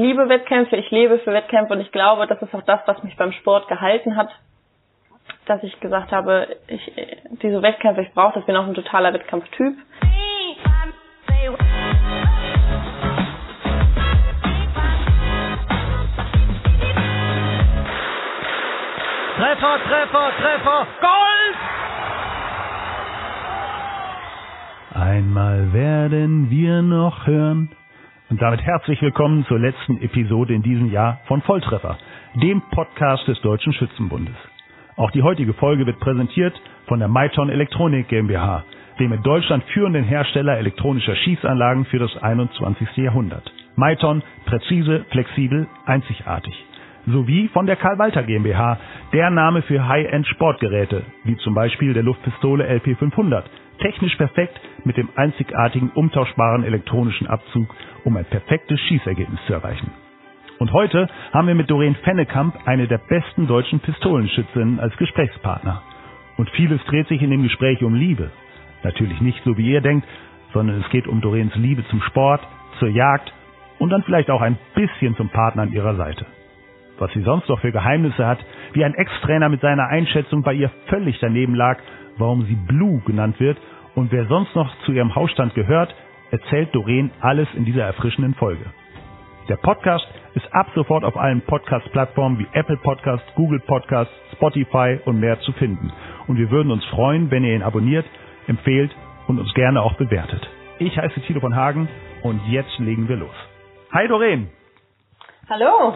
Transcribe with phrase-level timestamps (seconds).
[0.00, 3.16] liebe Wettkämpfe, ich lebe für Wettkämpfe und ich glaube, das ist auch das, was mich
[3.16, 4.30] beim Sport gehalten hat,
[5.46, 6.92] dass ich gesagt habe, ich,
[7.42, 9.76] diese Wettkämpfe, ich brauche das, bin auch ein totaler Wettkampftyp.
[19.36, 21.56] Treffer, Treffer, Treffer, Gold!
[24.94, 27.74] Einmal werden wir noch hören.
[28.30, 31.98] Und damit herzlich willkommen zur letzten Episode in diesem Jahr von Volltreffer,
[32.36, 34.36] dem Podcast des Deutschen Schützenbundes.
[34.94, 36.54] Auch die heutige Folge wird präsentiert
[36.86, 38.62] von der Maiton Elektronik GmbH,
[39.00, 42.98] dem in Deutschland führenden Hersteller elektronischer Schießanlagen für das 21.
[42.98, 43.52] Jahrhundert.
[43.74, 46.54] Maiton, präzise, flexibel, einzigartig.
[47.08, 48.78] Sowie von der Karl Walter GmbH,
[49.12, 53.42] der Name für High-End-Sportgeräte, wie zum Beispiel der Luftpistole LP500,
[53.80, 59.90] technisch perfekt mit dem einzigartigen umtauschbaren elektronischen Abzug, um ein perfektes Schießergebnis zu erreichen.
[60.58, 65.82] Und heute haben wir mit Doreen Fennekamp eine der besten deutschen Pistolenschützinnen als Gesprächspartner.
[66.36, 68.30] Und vieles dreht sich in dem Gespräch um Liebe.
[68.82, 70.06] Natürlich nicht so wie ihr denkt,
[70.52, 72.42] sondern es geht um Doreens Liebe zum Sport,
[72.78, 73.32] zur Jagd
[73.78, 76.26] und dann vielleicht auch ein bisschen zum Partner an ihrer Seite.
[76.98, 78.38] Was sie sonst noch für Geheimnisse hat,
[78.74, 81.78] wie ein Ex-Trainer mit seiner Einschätzung bei ihr völlig daneben lag,
[82.20, 83.58] warum sie Blue genannt wird
[83.94, 85.94] und wer sonst noch zu ihrem Hausstand gehört,
[86.30, 88.64] erzählt Doreen alles in dieser erfrischenden Folge.
[89.48, 95.18] Der Podcast ist ab sofort auf allen Podcast-Plattformen wie Apple Podcast, Google Podcast, Spotify und
[95.18, 95.92] mehr zu finden.
[96.28, 98.06] Und wir würden uns freuen, wenn ihr ihn abonniert,
[98.46, 98.94] empfehlt
[99.26, 100.48] und uns gerne auch bewertet.
[100.78, 101.88] Ich heiße Thilo von Hagen
[102.22, 103.34] und jetzt legen wir los.
[103.92, 104.48] Hi Doreen!
[105.48, 105.94] Hallo!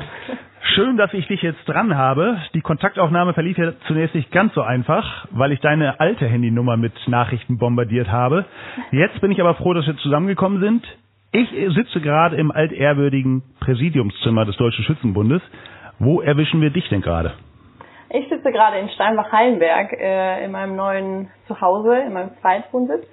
[0.74, 2.36] Schön, dass ich dich jetzt dran habe.
[2.52, 6.92] Die Kontaktaufnahme verlief ja zunächst nicht ganz so einfach, weil ich deine alte Handynummer mit
[7.06, 8.44] Nachrichten bombardiert habe.
[8.90, 10.84] Jetzt bin ich aber froh, dass wir zusammengekommen sind.
[11.30, 15.42] Ich sitze gerade im altehrwürdigen Präsidiumszimmer des Deutschen Schützenbundes.
[16.00, 17.34] Wo erwischen wir dich denn gerade?
[18.10, 23.06] Ich sitze gerade in Steinbach-Hallenberg äh, in meinem neuen Zuhause, in meinem Zweitwohnsitz.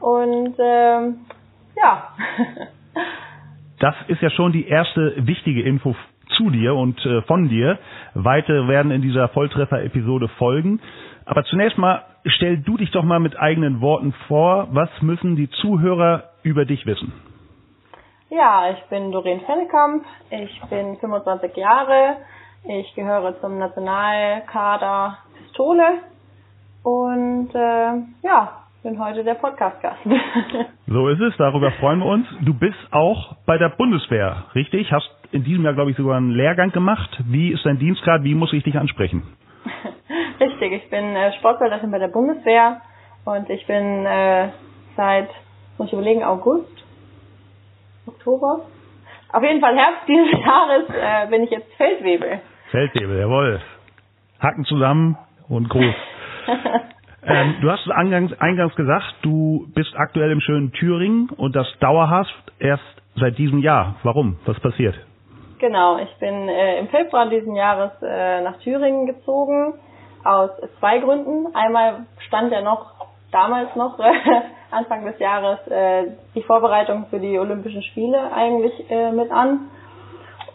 [0.00, 1.18] Und ähm,
[1.76, 2.08] ja.
[3.78, 5.94] das ist ja schon die erste wichtige Info
[6.36, 7.78] zu dir und äh, von dir.
[8.14, 10.80] Weitere werden in dieser Volltreffer-Episode folgen.
[11.24, 14.68] Aber zunächst mal stell du dich doch mal mit eigenen Worten vor.
[14.72, 17.12] Was müssen die Zuhörer über dich wissen?
[18.30, 20.04] Ja, ich bin Doreen Fennekamp.
[20.30, 22.16] Ich bin 25 Jahre.
[22.64, 26.00] Ich gehöre zum Nationalkader Pistole.
[26.82, 29.98] Und äh, ja, bin heute der Podcast-Gast.
[30.86, 32.26] so ist es, darüber freuen wir uns.
[32.42, 34.92] Du bist auch bei der Bundeswehr, richtig?
[34.92, 37.10] Hast in diesem Jahr, glaube ich, sogar einen Lehrgang gemacht.
[37.26, 38.22] Wie ist dein Dienstgrad?
[38.22, 39.22] Wie muss ich dich ansprechen?
[40.40, 42.80] richtig, ich bin äh, Sportsoldatin bei der Bundeswehr
[43.24, 44.48] und ich bin äh,
[44.96, 45.28] seit,
[45.76, 46.84] muss ich überlegen, August,
[48.06, 48.60] Oktober,
[49.32, 52.40] auf jeden Fall Herbst dieses Jahres äh, bin ich jetzt Feldwebel.
[52.70, 53.60] Feldwebel, jawohl.
[54.40, 55.18] Hacken zusammen
[55.48, 55.94] und groß.
[57.28, 62.34] Ähm, du hast eingangs, eingangs gesagt, du bist aktuell im schönen Thüringen und das dauerhaft
[62.58, 62.82] erst
[63.16, 63.96] seit diesem Jahr.
[64.02, 64.38] Warum?
[64.46, 64.94] Was passiert?
[65.58, 69.74] Genau, ich bin äh, im Februar diesen Jahres äh, nach Thüringen gezogen
[70.24, 71.54] aus zwei Gründen.
[71.54, 72.92] Einmal stand ja noch
[73.32, 73.98] damals noch
[74.70, 79.68] Anfang des Jahres äh, die Vorbereitung für die Olympischen Spiele eigentlich äh, mit an.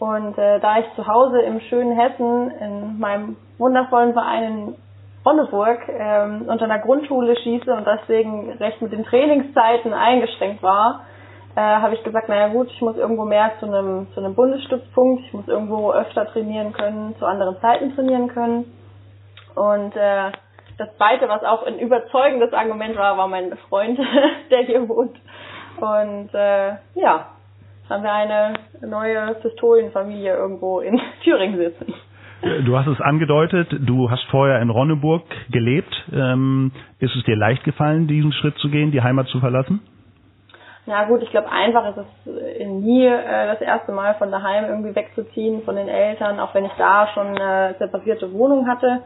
[0.00, 4.74] Und äh, da ich zu Hause im schönen Hessen in meinem wundervollen Verein in
[5.24, 11.06] Ronneburg ähm, unter einer Grundschule schieße und deswegen recht mit den Trainingszeiten eingeschränkt war,
[11.56, 15.22] äh, habe ich gesagt, naja gut, ich muss irgendwo mehr zu einem zu einem Bundesstützpunkt,
[15.24, 18.72] ich muss irgendwo öfter trainieren können, zu anderen Zeiten trainieren können.
[19.54, 20.32] Und äh,
[20.78, 23.98] das zweite, was auch ein überzeugendes Argument war, war mein Freund,
[24.50, 25.16] der hier wohnt.
[25.80, 27.26] Und äh, ja,
[27.88, 31.94] haben wir eine neue Pistolenfamilie irgendwo in Thüringen sitzen.
[32.66, 35.94] Du hast es angedeutet, du hast vorher in Ronneburg gelebt.
[36.12, 39.80] Ähm, ist es dir leicht gefallen, diesen Schritt zu gehen, die Heimat zu verlassen?
[40.84, 44.94] Na gut, ich glaube, einfach ist es nie äh, das erste Mal von daheim irgendwie
[44.94, 49.00] wegzuziehen, von den Eltern, auch wenn ich da schon eine separierte Wohnung hatte.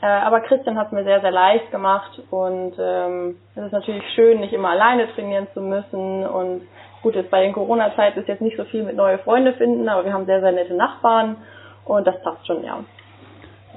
[0.00, 4.04] Äh, aber Christian hat es mir sehr, sehr leicht gemacht und ähm, es ist natürlich
[4.14, 6.62] schön, nicht immer alleine trainieren zu müssen und
[7.02, 10.04] gut, jetzt bei den Corona-Zeiten ist jetzt nicht so viel mit neue Freunde finden, aber
[10.04, 11.36] wir haben sehr, sehr nette Nachbarn
[11.96, 12.80] und das passt schon, ja.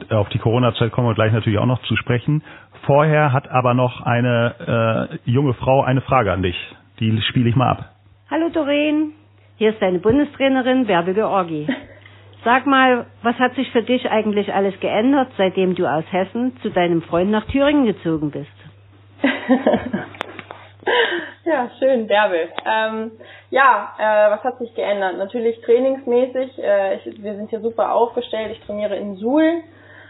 [0.09, 2.43] Auf die Corona-Zeit kommen wir gleich natürlich auch noch zu sprechen.
[2.85, 6.55] Vorher hat aber noch eine äh, junge Frau eine Frage an dich.
[6.99, 7.89] Die spiele ich mal ab.
[8.29, 9.13] Hallo Doreen,
[9.57, 11.67] hier ist deine Bundestrainerin Bärbel Georgi.
[12.43, 16.71] Sag mal, was hat sich für dich eigentlich alles geändert, seitdem du aus Hessen zu
[16.71, 18.49] deinem Freund nach Thüringen gezogen bist?
[21.45, 22.49] ja, schön, Bärbel.
[22.65, 23.11] Ähm,
[23.53, 25.15] ja, äh, was hat sich geändert?
[25.19, 26.57] Natürlich trainingsmäßig.
[26.57, 28.49] Äh, ich, wir sind hier super aufgestellt.
[28.51, 29.61] Ich trainiere in Suhl, äh,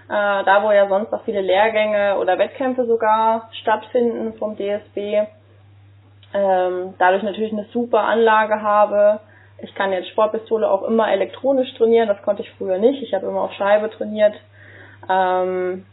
[0.07, 5.27] da wo ja sonst auch viele Lehrgänge oder Wettkämpfe sogar stattfinden vom DSB.
[6.33, 9.19] Ähm, dadurch natürlich eine super Anlage habe.
[9.57, 12.07] Ich kann jetzt Sportpistole auch immer elektronisch trainieren.
[12.07, 13.03] Das konnte ich früher nicht.
[13.03, 14.35] Ich habe immer auf Scheibe trainiert.
[15.09, 15.85] Ähm,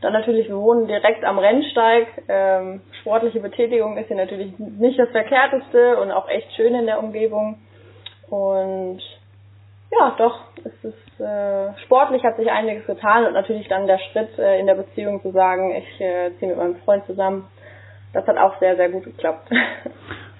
[0.00, 2.06] dann natürlich, wir wohnen direkt am Rennsteig.
[2.28, 7.02] Ähm, sportliche Betätigung ist hier natürlich nicht das Verkehrteste und auch echt schön in der
[7.02, 7.58] Umgebung.
[8.30, 9.00] Und
[9.90, 14.38] ja, doch, es ist äh, sportlich hat sich einiges getan und natürlich dann der Schritt
[14.38, 17.44] äh, in der Beziehung zu sagen, ich äh, ziehe mit meinem Freund zusammen,
[18.12, 19.50] das hat auch sehr, sehr gut geklappt.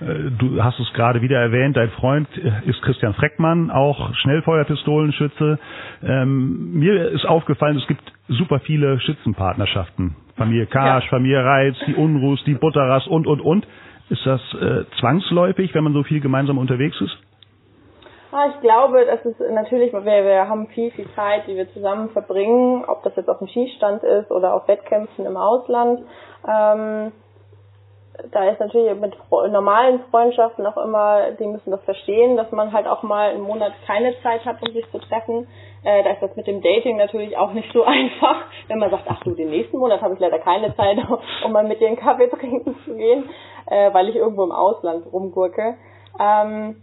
[0.00, 2.28] Äh, du hast es gerade wieder erwähnt, dein Freund
[2.66, 5.58] ist Christian Freckmann, auch Schnellfeuerpistolenschütze.
[6.04, 10.14] Ähm, mir ist aufgefallen, es gibt super viele Schützenpartnerschaften.
[10.38, 11.10] Familie Karsch, ja.
[11.10, 13.66] Familie Reitz, die Unruhs, die Butterers und, und, und.
[14.08, 17.18] Ist das äh, zwangsläufig, wenn man so viel gemeinsam unterwegs ist?
[18.30, 22.10] Ah, ich glaube, das ist natürlich, wir, wir haben viel, viel Zeit, die wir zusammen
[22.10, 26.00] verbringen, ob das jetzt auf dem Schießstand ist oder auf Wettkämpfen im Ausland.
[26.46, 27.12] Ähm,
[28.32, 32.86] da ist natürlich mit normalen Freundschaften auch immer, die müssen das verstehen, dass man halt
[32.86, 35.46] auch mal einen Monat keine Zeit hat, um sich zu treffen.
[35.84, 39.04] Äh, da ist das mit dem Dating natürlich auch nicht so einfach, wenn man sagt,
[39.08, 40.98] ach du, den nächsten Monat habe ich leider keine Zeit,
[41.44, 43.30] um mal mit dir einen Kaffee trinken zu gehen,
[43.66, 45.76] äh, weil ich irgendwo im Ausland rumgurke.
[46.18, 46.82] Ähm,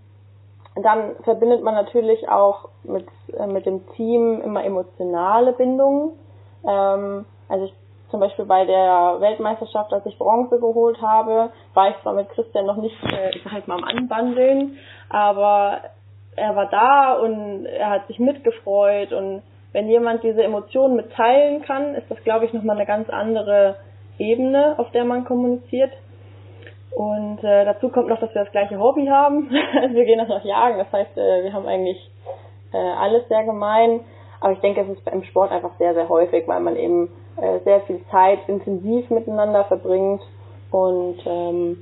[0.82, 6.12] dann verbindet man natürlich auch mit, äh, mit dem Team immer emotionale Bindungen.
[6.66, 7.74] Ähm, also ich
[8.16, 12.66] zum Beispiel bei der Weltmeisterschaft, als ich Bronze geholt habe, war ich zwar mit Christian
[12.66, 14.78] noch nicht, äh, ich sag halt mal am Anbandeln,
[15.10, 15.82] aber
[16.38, 21.94] er war da und er hat sich mitgefreut und wenn jemand diese Emotionen mitteilen kann,
[21.96, 23.76] ist das, glaube ich, nochmal eine ganz andere
[24.18, 25.92] Ebene, auf der man kommuniziert.
[26.92, 29.50] Und äh, dazu kommt noch, dass wir das gleiche Hobby haben.
[29.90, 32.00] wir gehen auch noch jagen, das heißt, äh, wir haben eigentlich
[32.72, 34.00] äh, alles sehr gemein.
[34.40, 37.60] Aber ich denke, es ist im Sport einfach sehr, sehr häufig, weil man eben äh,
[37.64, 40.22] sehr viel Zeit intensiv miteinander verbringt
[40.72, 41.78] und ähm,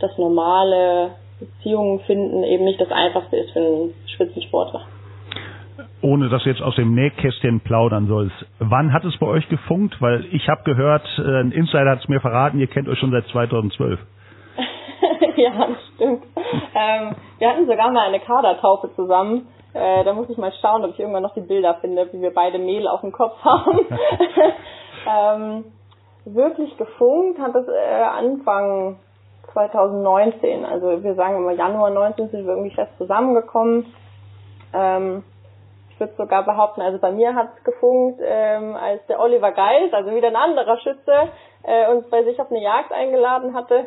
[0.00, 4.82] das normale Beziehungen finden eben nicht das Einfachste ist für einen Spitzensportler.
[6.02, 8.34] Ohne dass du jetzt aus dem Nähkästchen plaudern sollst.
[8.58, 10.00] Wann hat es bei euch gefunkt?
[10.00, 13.10] Weil ich habe gehört, äh, ein Insider hat es mir verraten, ihr kennt euch schon
[13.10, 13.98] seit 2012.
[15.36, 16.22] ja, das stimmt.
[16.74, 19.46] ähm, wir hatten sogar mal eine Kadertaufe zusammen.
[19.76, 22.32] Äh, da muss ich mal schauen, ob ich irgendwann noch die Bilder finde, wie wir
[22.32, 23.80] beide Mehl auf dem Kopf haben.
[25.06, 25.64] ähm,
[26.24, 28.98] wirklich gefunkt hat es äh, Anfang
[29.52, 30.64] 2019.
[30.64, 33.92] Also wir sagen immer Januar 19 sind wir irgendwie fest zusammengekommen.
[34.72, 35.24] Ähm,
[35.90, 39.92] ich würde sogar behaupten, also bei mir hat es gefunkt, ähm, als der Oliver Geis,
[39.92, 41.28] also wieder ein anderer Schütze,
[41.64, 43.86] äh, uns bei sich auf eine Jagd eingeladen hatte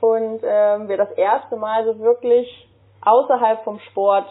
[0.00, 2.68] und ähm, wir das erste Mal so wirklich
[3.04, 4.26] außerhalb vom Sport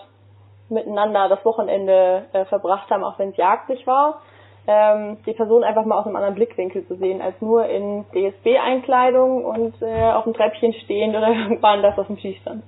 [0.70, 4.22] miteinander das Wochenende äh, verbracht haben, auch wenn es jagdlich war
[4.68, 9.46] ähm, die Person einfach mal aus einem anderen Blickwinkel zu sehen, als nur in DSB-Einkleidung
[9.46, 12.64] und äh, auf dem Treppchen stehend oder irgendwann das auf dem Schießstand.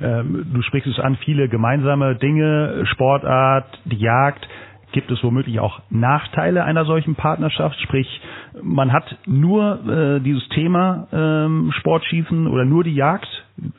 [0.00, 4.48] Ähm, du sprichst es an, viele gemeinsame Dinge, Sportart, die Jagd.
[4.92, 7.80] Gibt es womöglich auch Nachteile einer solchen Partnerschaft?
[7.80, 8.20] Sprich,
[8.60, 13.26] man hat nur äh, dieses Thema ähm, Sportschießen oder nur die Jagd.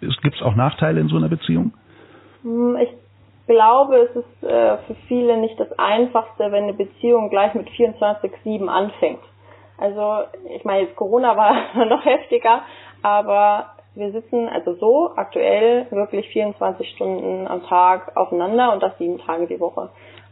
[0.01, 1.73] Gibt es auch Nachteile in so einer Beziehung?
[2.43, 2.89] Hm, ich
[3.47, 8.67] glaube, es ist äh, für viele nicht das Einfachste, wenn eine Beziehung gleich mit 24-7
[8.67, 9.23] anfängt.
[9.77, 12.61] Also, ich meine, jetzt Corona war noch heftiger,
[13.01, 19.19] aber wir sitzen also so aktuell wirklich 24 Stunden am Tag aufeinander und das sieben
[19.19, 19.89] Tage die Woche.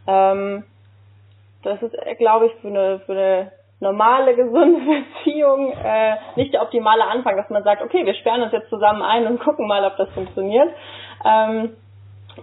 [0.07, 0.63] Ähm,
[1.63, 7.03] das ist, glaube ich, für eine, für eine normale, gesunde Beziehung äh, nicht der optimale
[7.05, 9.97] Anfang, dass man sagt, okay, wir sperren uns jetzt zusammen ein und gucken mal, ob
[9.97, 10.69] das funktioniert.
[11.23, 11.75] Ähm,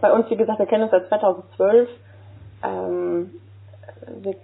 [0.00, 1.88] bei uns, wie gesagt, wir kennen uns seit 2012.
[2.62, 3.30] Ähm,
[4.22, 4.34] wir,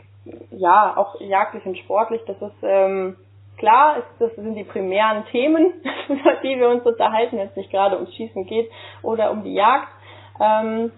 [0.50, 3.16] ja, auch jagdlich und sportlich, das ist ähm,
[3.56, 5.72] klar, ist, das sind die primären Themen,
[6.08, 8.70] über die wir uns unterhalten, wenn es nicht gerade ums Schießen geht
[9.02, 9.88] oder um die Jagd.
[10.40, 10.92] Ähm,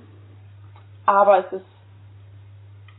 [1.05, 1.67] aber es ist,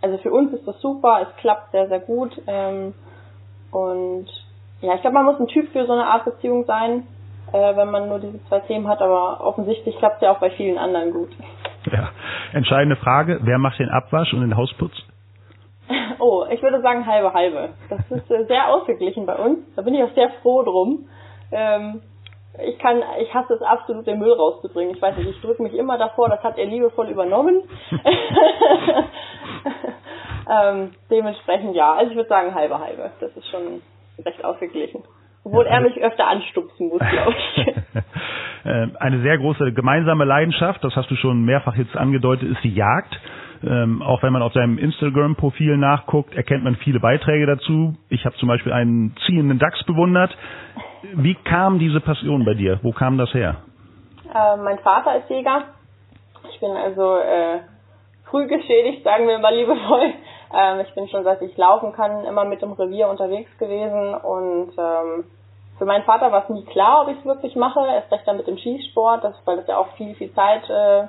[0.02, 2.40] also für uns ist das super, es klappt sehr, sehr gut.
[2.48, 2.94] Ähm,
[3.72, 4.28] und
[4.82, 7.08] ja, ich glaube, man muss ein Typ für so eine Art Beziehung sein
[7.54, 10.50] äh, wenn man nur diese zwei Themen hat, aber offensichtlich klappt es ja auch bei
[10.52, 11.30] vielen anderen gut.
[11.92, 12.10] Ja,
[12.54, 14.94] entscheidende Frage, wer macht den Abwasch und den Hausputz?
[16.20, 17.70] Oh, ich würde sagen halbe halbe.
[17.90, 19.60] Das ist äh, sehr ausgeglichen bei uns.
[19.76, 21.08] Da bin ich auch sehr froh drum.
[21.52, 22.02] Ähm,
[22.66, 24.96] ich kann, ich hasse es absolut, den Müll rauszubringen.
[24.96, 27.62] Ich weiß nicht, ich drücke mich immer davor, das hat er liebevoll übernommen.
[30.50, 33.12] ähm, dementsprechend ja, also ich würde sagen halbe halbe.
[33.20, 33.82] Das ist schon
[34.26, 35.04] recht ausgeglichen.
[35.48, 37.68] Obwohl ja, er mich öfter anstupsen muss, glaube ich.
[38.66, 42.74] Äh, eine sehr große gemeinsame Leidenschaft, das hast du schon mehrfach jetzt angedeutet, ist die
[42.74, 43.18] Jagd.
[43.64, 47.94] Ähm, auch wenn man auf seinem Instagram-Profil nachguckt, erkennt man viele Beiträge dazu.
[48.10, 50.36] Ich habe zum Beispiel einen ziehenden Dachs bewundert.
[51.14, 52.80] Wie kam diese Passion bei dir?
[52.82, 53.56] Wo kam das her?
[54.34, 55.64] Äh, mein Vater ist Jäger.
[56.52, 57.60] Ich bin also äh,
[58.30, 60.14] früh geschädigt, sagen wir mal liebevoll.
[60.54, 64.72] Ähm, ich bin schon seit ich laufen kann immer mit dem Revier unterwegs gewesen und
[64.78, 65.26] ähm,
[65.78, 67.80] für meinen Vater war es nie klar, ob ich es wirklich mache.
[67.88, 71.08] Erst recht dann mit dem Schießsport, das, weil das ja auch viel, viel Zeit äh,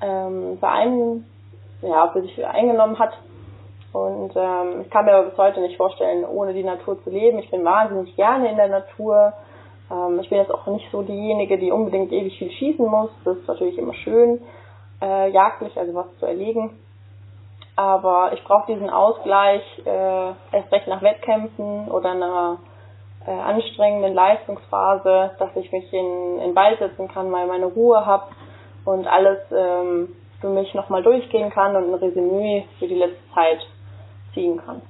[0.00, 1.26] ähm, für einen,
[1.82, 3.12] ja, für sich eingenommen hat.
[3.92, 7.38] Und ähm, ich kann mir aber bis heute nicht vorstellen, ohne die Natur zu leben.
[7.38, 9.34] Ich bin wahnsinnig gerne in der Natur.
[9.90, 13.10] Ähm, ich bin jetzt auch nicht so diejenige, die unbedingt ewig viel schießen muss.
[13.24, 14.40] Das ist natürlich immer schön,
[15.02, 16.78] äh, jagdlich, also was zu erlegen.
[17.76, 22.58] Aber ich brauche diesen Ausgleich äh, erst recht nach Wettkämpfen oder einer
[23.26, 28.24] äh, anstrengenden Leistungsphase, dass ich mich in, in Wald setzen kann, mal meine Ruhe habe
[28.84, 30.08] und alles ähm,
[30.40, 33.60] für mich nochmal durchgehen kann und ein Resümee für die letzte Zeit
[34.34, 34.82] ziehen kann.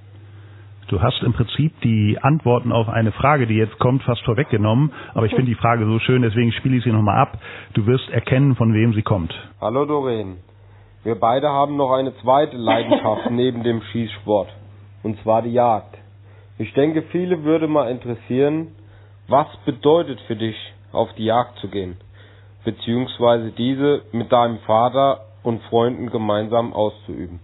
[0.88, 4.92] Du hast im Prinzip die Antworten auf eine Frage, die jetzt kommt, fast vorweggenommen.
[5.14, 7.38] Aber ich finde die Frage so schön, deswegen spiele ich sie nochmal ab.
[7.74, 9.32] Du wirst erkennen, von wem sie kommt.
[9.60, 10.38] Hallo Doreen.
[11.04, 14.48] Wir beide haben noch eine zweite Leidenschaft neben dem Schießsport.
[15.02, 15.98] Und zwar die Jagd.
[16.58, 18.74] Ich denke, viele würde mal interessieren,
[19.28, 20.56] was bedeutet für dich,
[20.92, 21.96] auf die Jagd zu gehen,
[22.64, 27.40] beziehungsweise diese mit deinem Vater und Freunden gemeinsam auszuüben.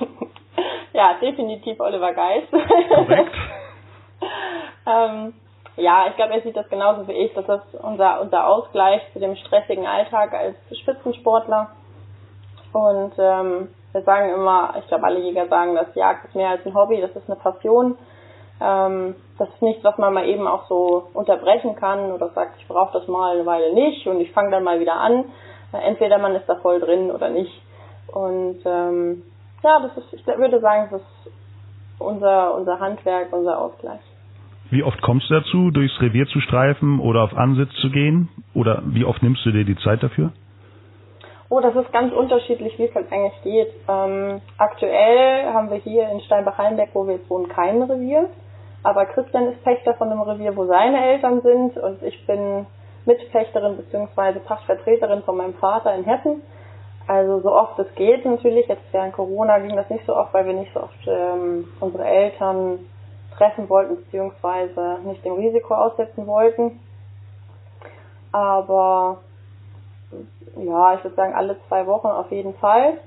[0.94, 2.50] ja, definitiv Oliver Geist.
[2.50, 3.34] Korrekt.
[4.86, 5.34] ähm,
[5.76, 9.20] ja, ich glaube, er sieht das genauso wie ich, dass das unser, unser Ausgleich zu
[9.20, 11.70] dem stressigen Alltag als Spitzensportler.
[12.72, 16.66] Und ähm, wir sagen immer, ich glaube, alle Jäger sagen, dass Jagd ist mehr als
[16.66, 17.96] ein Hobby, das ist eine Passion.
[18.60, 22.68] Ähm, das ist nichts, was man mal eben auch so unterbrechen kann oder sagt, ich
[22.68, 25.24] brauche das mal eine Weile nicht und ich fange dann mal wieder an.
[25.72, 27.62] Entweder man ist da voll drin oder nicht.
[28.08, 29.22] Und ähm,
[29.62, 31.32] ja, das ist, ich würde sagen, das ist
[31.98, 34.00] unser, unser Handwerk, unser Ausgleich.
[34.70, 38.28] Wie oft kommst du dazu, durchs Revier zu streifen oder auf Ansitz zu gehen?
[38.54, 40.32] Oder wie oft nimmst du dir die Zeit dafür?
[41.50, 43.68] Oh, das ist ganz unterschiedlich, wie es halt eigentlich geht.
[43.86, 48.30] Ähm, aktuell haben wir hier in Steinbach-Hallenberg, wo wir jetzt wohnen, kein Revier.
[48.82, 52.66] Aber Christian ist Pächter von einem Revier, wo seine Eltern sind und ich bin
[53.04, 54.40] Mitpächterin bzw.
[54.40, 56.42] Pachtvertreterin von meinem Vater in Hessen.
[57.06, 58.66] Also so oft es geht natürlich.
[58.68, 62.04] Jetzt während Corona ging das nicht so oft, weil wir nicht so oft ähm, unsere
[62.04, 62.80] Eltern
[63.36, 64.98] treffen wollten bzw.
[65.04, 66.80] nicht dem Risiko aussetzen wollten.
[68.30, 69.18] Aber
[70.56, 72.98] ja, ich würde sagen alle zwei Wochen auf jeden Fall.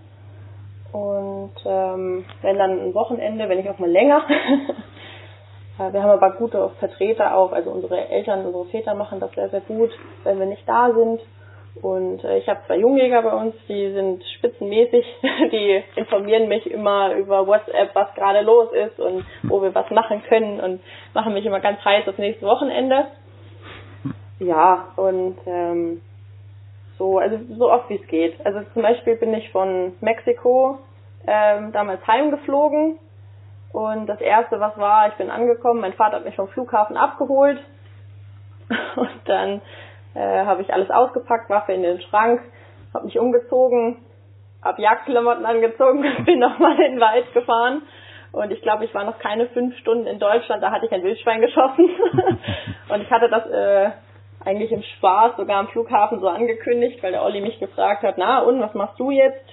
[0.91, 4.23] Und ähm, wenn dann ein Wochenende, wenn ich auch mal länger,
[5.77, 9.61] Wir haben aber gute Vertreter auch, also unsere Eltern, unsere Väter machen das sehr, sehr
[9.61, 9.91] gut,
[10.23, 11.19] wenn wir nicht da sind.
[11.81, 15.05] Und äh, ich habe zwei Jungjäger bei uns, die sind spitzenmäßig,
[15.51, 20.23] die informieren mich immer über WhatsApp, was gerade los ist und wo wir was machen
[20.29, 20.81] können und
[21.13, 23.07] machen mich immer ganz heiß aufs nächste Wochenende.
[24.39, 26.01] Ja, und ähm,
[26.97, 28.33] so, also so oft wie es geht.
[28.45, 30.79] Also zum Beispiel bin ich von Mexiko
[31.27, 32.99] ähm, damals heimgeflogen
[33.75, 37.59] und das erste, was war, ich bin angekommen, mein Vater hat mich vom Flughafen abgeholt.
[38.95, 39.61] Und dann
[40.13, 42.39] äh, habe ich alles ausgepackt, Waffe in den Schrank,
[42.93, 43.97] habe mich umgezogen,
[44.63, 47.81] habe Jagdklamotten angezogen, bin nochmal in den Wald gefahren.
[48.31, 51.03] Und ich glaube, ich war noch keine fünf Stunden in Deutschland, da hatte ich ein
[51.03, 51.89] Wildschwein geschossen.
[52.89, 53.91] und ich hatte das äh,
[54.45, 58.39] eigentlich im Spaß sogar am Flughafen so angekündigt, weil der Olli mich gefragt hat, na
[58.39, 59.49] und, was machst du jetzt?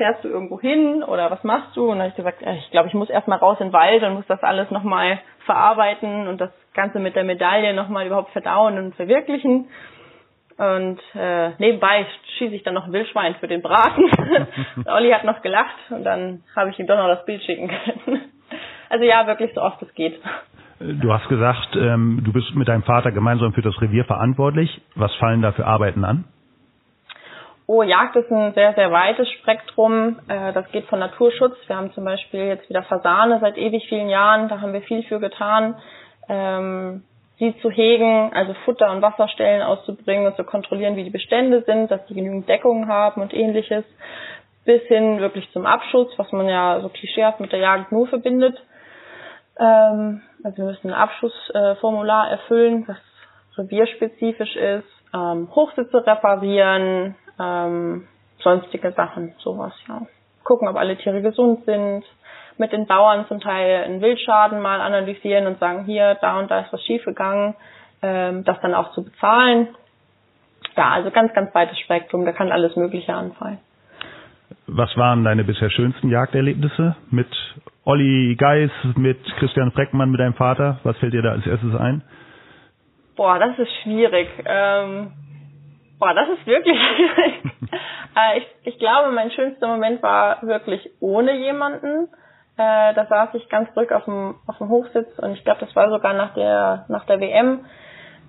[0.00, 1.82] Fährst du irgendwo hin oder was machst du?
[1.82, 4.14] Und dann habe ich gesagt, ich glaube, ich muss erstmal raus in den Wald und
[4.14, 8.94] muss das alles nochmal verarbeiten und das Ganze mit der Medaille nochmal überhaupt verdauen und
[8.94, 9.68] verwirklichen.
[10.56, 12.06] Und äh, nebenbei
[12.38, 14.04] schieße ich dann noch ein Wildschwein für den Braten.
[14.86, 18.22] Olli hat noch gelacht und dann habe ich ihm doch noch das Bild schicken können.
[18.88, 20.18] Also ja, wirklich so oft es geht.
[20.78, 24.80] Du hast gesagt, ähm, du bist mit deinem Vater gemeinsam für das Revier verantwortlich.
[24.94, 26.24] Was fallen da für Arbeiten an?
[27.72, 30.18] Oh, Jagd ist ein sehr, sehr weites Spektrum.
[30.26, 31.54] Äh, das geht von Naturschutz.
[31.68, 34.48] Wir haben zum Beispiel jetzt wieder Fasane seit ewig vielen Jahren.
[34.48, 35.76] Da haben wir viel für getan.
[36.28, 37.04] Ähm,
[37.38, 41.92] sie zu hegen, also Futter- und Wasserstellen auszubringen und zu kontrollieren, wie die Bestände sind,
[41.92, 43.84] dass die genügend Deckung haben und ähnliches.
[44.64, 48.60] Bis hin wirklich zum Abschuss, was man ja so klischeehaft mit der Jagd nur verbindet.
[49.60, 52.98] Ähm, also wir müssen ein Abschussformular erfüllen, was
[53.56, 54.88] revierspezifisch ist.
[55.14, 58.06] Ähm, Hochsitze reparieren, ähm,
[58.40, 60.02] sonstige Sachen, sowas, ja.
[60.44, 62.04] Gucken, ob alle Tiere gesund sind.
[62.60, 66.60] mit den Bauern zum Teil einen Wildschaden mal analysieren und sagen, hier, da und da
[66.60, 67.54] ist was schiefgegangen,
[68.02, 69.68] ähm, das dann auch zu bezahlen.
[70.76, 73.58] Ja, also ganz, ganz weites Spektrum, da kann alles Mögliche anfallen.
[74.66, 77.28] Was waren deine bisher schönsten Jagderlebnisse mit
[77.84, 80.78] Olli Geis, mit Christian Freckmann, mit deinem Vater?
[80.84, 82.02] Was fällt dir da als erstes ein?
[83.16, 84.28] Boah, das ist schwierig.
[84.44, 85.12] Ähm,
[86.00, 86.78] boah, das ist wirklich
[88.16, 92.08] äh, ich, ich glaube, mein schönster Moment war wirklich ohne jemanden.
[92.56, 95.74] Äh, da saß ich ganz ruhig auf dem, auf dem Hochsitz und ich glaube, das
[95.76, 97.64] war sogar nach der, nach der WM.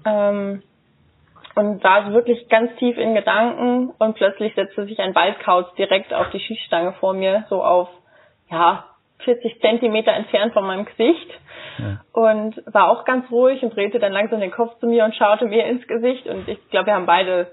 [0.06, 0.64] Ähm,
[1.56, 6.30] und war wirklich ganz tief in Gedanken und plötzlich setzte sich ein Waldkauz direkt auf
[6.30, 7.90] die Schießstange vor mir, so auf,
[8.50, 8.86] ja,
[9.26, 11.30] 40 Zentimeter entfernt von meinem Gesicht
[11.78, 12.02] ja.
[12.14, 15.46] und war auch ganz ruhig und drehte dann langsam den Kopf zu mir und schaute
[15.46, 17.52] mir ins Gesicht und ich glaube, wir haben beide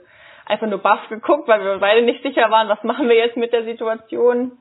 [0.49, 3.53] einfach nur baff geguckt, weil wir beide nicht sicher waren, was machen wir jetzt mit
[3.53, 4.53] der Situation.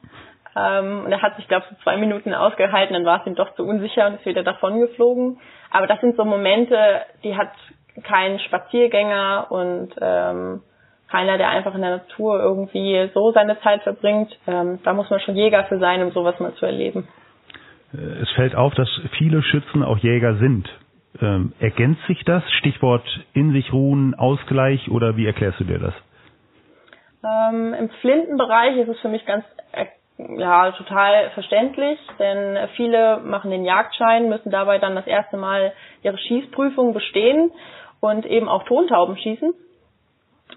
[0.55, 3.35] Ähm, und er hat sich, glaube ich, so zwei Minuten ausgehalten, dann war es ihm
[3.35, 5.39] doch zu unsicher und ist wieder davon geflogen.
[5.71, 6.77] Aber das sind so Momente,
[7.23, 7.51] die hat
[8.03, 10.61] kein Spaziergänger und ähm,
[11.09, 14.37] keiner, der einfach in der Natur irgendwie so seine Zeit verbringt.
[14.47, 17.07] Ähm, da muss man schon Jäger für sein, um sowas mal zu erleben.
[17.93, 20.67] Äh, es fällt auf, dass viele Schützen auch Jäger sind.
[21.21, 22.43] Ähm, ergänzt sich das?
[22.59, 25.93] Stichwort in sich ruhen, Ausgleich oder wie erklärst du dir das?
[27.23, 29.85] Ähm, Im Flintenbereich ist es für mich ganz äh,
[30.37, 36.17] ja total verständlich, denn viele machen den Jagdschein, müssen dabei dann das erste Mal ihre
[36.17, 37.51] Schießprüfung bestehen
[37.99, 39.53] und eben auch Tontauben schießen.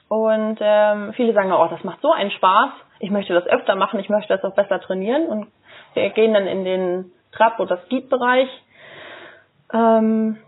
[0.08, 4.00] Und ähm, viele sagen, oh, das macht so einen Spaß, ich möchte das öfter machen,
[4.00, 5.48] ich möchte das auch besser trainieren und
[5.94, 8.48] wir gehen dann in den Trab- oder Speed-Bereich.
[9.72, 10.38] Ähm,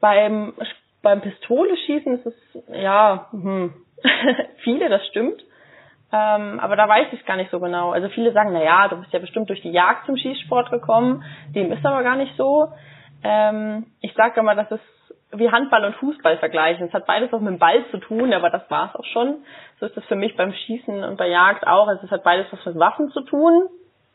[0.00, 0.54] beim,
[1.02, 2.34] beim Pistole schießen ist es,
[2.72, 3.74] ja, hm,
[4.64, 5.42] viele, das stimmt.
[6.12, 7.92] Ähm, aber da weiß ich es gar nicht so genau.
[7.92, 11.22] Also viele sagen, na ja, du bist ja bestimmt durch die Jagd zum Schießsport gekommen.
[11.54, 12.68] Dem ist aber gar nicht so.
[13.22, 14.82] Ähm, ich sage immer, das ist
[15.32, 16.88] wie Handball und Fußball vergleichen.
[16.88, 19.36] Es hat beides auch mit dem Ball zu tun, aber das war es auch schon.
[19.78, 21.86] So ist es für mich beim Schießen und bei Jagd auch.
[21.86, 23.68] Also es hat beides was mit Waffen zu tun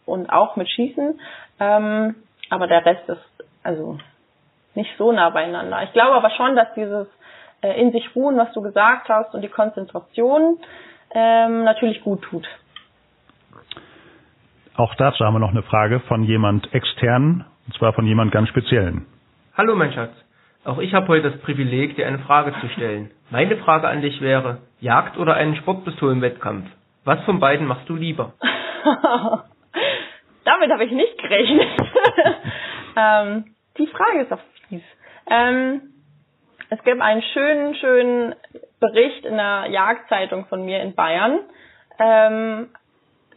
[0.06, 1.20] und auch mit Schießen.
[1.62, 2.15] Ähm,
[2.50, 3.98] aber der Rest ist also
[4.76, 5.84] nicht so nah beieinander.
[5.84, 7.08] Ich glaube aber schon, dass dieses
[7.62, 10.60] äh, in sich ruhen, was du gesagt hast, und die Konzentration
[11.14, 12.48] ähm, natürlich gut tut.
[14.76, 18.50] Auch dazu haben wir noch eine Frage von jemand externen, und zwar von jemand ganz
[18.50, 19.06] speziellen.
[19.58, 20.12] Hallo mein Schatz.
[20.66, 23.12] Auch ich habe heute das Privileg, dir eine Frage zu stellen.
[23.30, 26.66] Meine Frage an dich wäre, Jagd oder einen Sportpistolenwettkampf?
[27.06, 28.34] Was von beiden machst du lieber?
[30.44, 31.68] Damit habe ich nicht gerechnet.
[32.98, 33.46] ähm,
[33.78, 34.55] die Frage ist doch fies.
[35.30, 35.82] Ähm,
[36.70, 38.36] es gibt einen schönen, schönen
[38.80, 41.40] Bericht in der Jagdzeitung von mir in Bayern.
[42.00, 42.70] Ähm,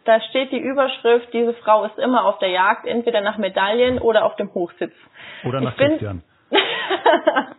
[0.05, 4.25] da steht die Überschrift, diese Frau ist immer auf der Jagd, entweder nach Medaillen oder
[4.25, 4.95] auf dem Hochsitz.
[5.45, 6.23] Oder nach ich Christian.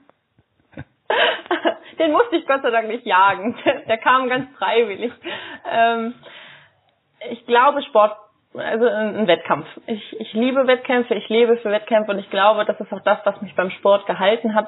[2.00, 3.56] Den musste ich Gott sei Dank nicht jagen.
[3.88, 5.12] Der kam ganz freiwillig.
[5.70, 6.16] Ähm,
[7.30, 8.18] ich glaube, Sport,
[8.54, 9.68] also ein Wettkampf.
[9.86, 13.20] Ich, ich liebe Wettkämpfe, ich lebe für Wettkämpfe und ich glaube, das ist auch das,
[13.24, 14.68] was mich beim Sport gehalten hat.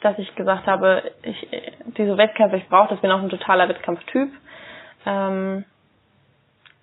[0.00, 1.48] Dass ich gesagt habe, ich,
[1.96, 4.30] diese Wettkämpfe, ich brauche das, bin auch ein totaler Wettkampftyp.
[5.06, 5.64] Ähm,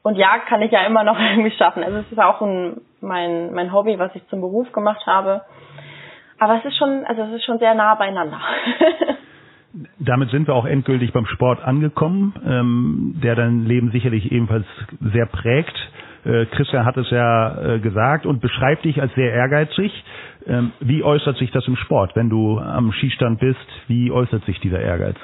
[0.04, 1.84] und Jagd kann ich ja immer noch irgendwie schaffen.
[1.84, 5.42] Also es ist auch ein, mein, mein Hobby, was ich zum Beruf gemacht habe.
[6.40, 8.40] Aber es ist schon, also es ist schon sehr nah beieinander.
[10.00, 14.66] Damit sind wir auch endgültig beim Sport angekommen, ähm, der dein Leben sicherlich ebenfalls
[15.02, 15.76] sehr prägt.
[16.26, 19.92] Äh, Christian hat es ja äh, gesagt und beschreibt dich als sehr ehrgeizig.
[20.46, 23.66] Ähm, wie äußert sich das im Sport, wenn du am Skistand bist?
[23.88, 25.18] Wie äußert sich dieser Ehrgeiz?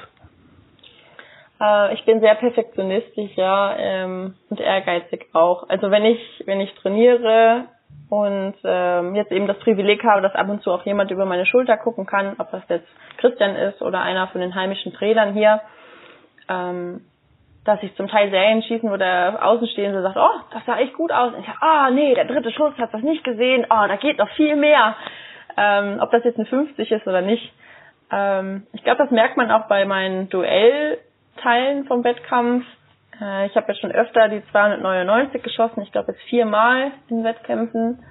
[1.60, 5.68] Äh, ich bin sehr perfektionistisch, ja, ähm, und ehrgeizig auch.
[5.68, 7.66] Also wenn ich wenn ich trainiere,
[8.10, 11.46] und ähm, jetzt eben das Privileg habe, dass ab und zu auch jemand über meine
[11.46, 15.60] Schulter gucken kann, ob das jetzt Christian ist oder einer von den heimischen Trainern hier,
[16.48, 17.02] ähm,
[17.64, 21.12] dass ich zum Teil Serien schießen, wo der Außenstehende sagt, oh, das sah echt gut
[21.12, 21.32] aus.
[21.32, 23.94] Und ich sage, ah, oh, nee, der dritte Schuss hat das nicht gesehen, oh, da
[23.96, 24.96] geht noch viel mehr.
[25.56, 27.52] Ähm, ob das jetzt eine 50 ist oder nicht.
[28.10, 32.64] Ähm, ich glaube, das merkt man auch bei meinen Duellteilen vom Wettkampf,
[33.20, 38.02] äh, ich habe jetzt schon öfter die 299 geschossen, ich glaube jetzt viermal in Wettkämpfen.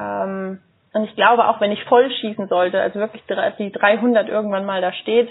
[0.00, 0.60] Ähm,
[0.92, 3.22] und ich glaube auch, wenn ich voll schießen sollte, also wirklich
[3.58, 5.30] die 300 irgendwann mal da steht,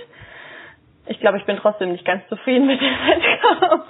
[1.08, 3.86] ich glaube, ich bin trotzdem nicht ganz zufrieden mit dem Wettkampf.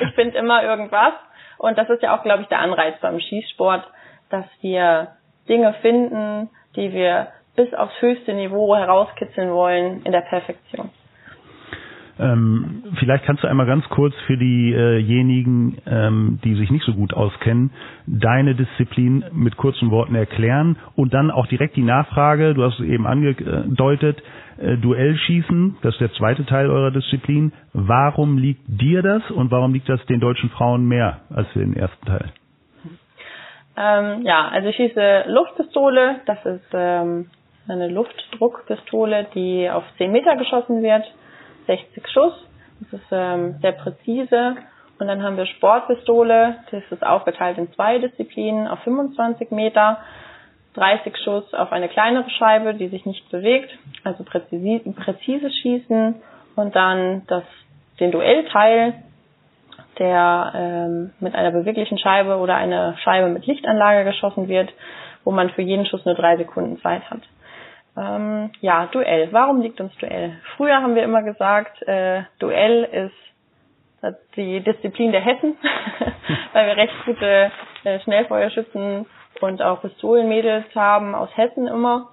[0.00, 1.14] ich finde immer irgendwas.
[1.58, 3.86] Und das ist ja auch, glaube ich, der Anreiz beim Schießsport,
[4.30, 5.12] dass wir
[5.48, 10.90] Dinge finden, die wir bis aufs höchste Niveau herauskitzeln wollen in der Perfektion.
[12.18, 17.12] Ähm, vielleicht kannst du einmal ganz kurz für diejenigen, ähm, die sich nicht so gut
[17.12, 17.70] auskennen,
[18.06, 22.86] deine Disziplin mit kurzen Worten erklären und dann auch direkt die Nachfrage, du hast es
[22.86, 24.22] eben angedeutet,
[24.58, 27.52] äh, Duellschießen, das ist der zweite Teil eurer Disziplin.
[27.72, 32.06] Warum liegt dir das und warum liegt das den deutschen Frauen mehr als den ersten
[32.06, 32.32] Teil?
[33.76, 37.28] Ähm, ja, also ich schieße Luftpistole, das ist ähm,
[37.68, 41.02] eine Luftdruckpistole, die auf 10 Meter geschossen wird,
[41.66, 42.34] 60 Schuss,
[42.80, 44.56] das ist ähm, sehr präzise.
[44.98, 49.98] Und dann haben wir Sportpistole, das ist aufgeteilt in zwei Disziplinen auf 25 Meter,
[50.74, 53.70] 30 Schuss auf eine kleinere Scheibe, die sich nicht bewegt,
[54.04, 56.16] also präzise, präzise schießen.
[56.56, 57.42] Und dann das,
[57.98, 58.94] den Duellteil,
[59.98, 64.72] der ähm, mit einer beweglichen Scheibe oder einer Scheibe mit Lichtanlage geschossen wird,
[65.24, 67.20] wo man für jeden Schuss nur drei Sekunden Zeit hat.
[67.96, 69.28] Ähm, ja, Duell.
[69.32, 70.38] Warum liegt uns Duell?
[70.56, 75.56] Früher haben wir immer gesagt, äh, Duell ist die Disziplin der Hessen,
[76.52, 77.50] weil wir recht gute
[77.84, 79.06] äh, Schnellfeuerschützen
[79.40, 82.10] und auch Pistolenmädels haben aus Hessen immer.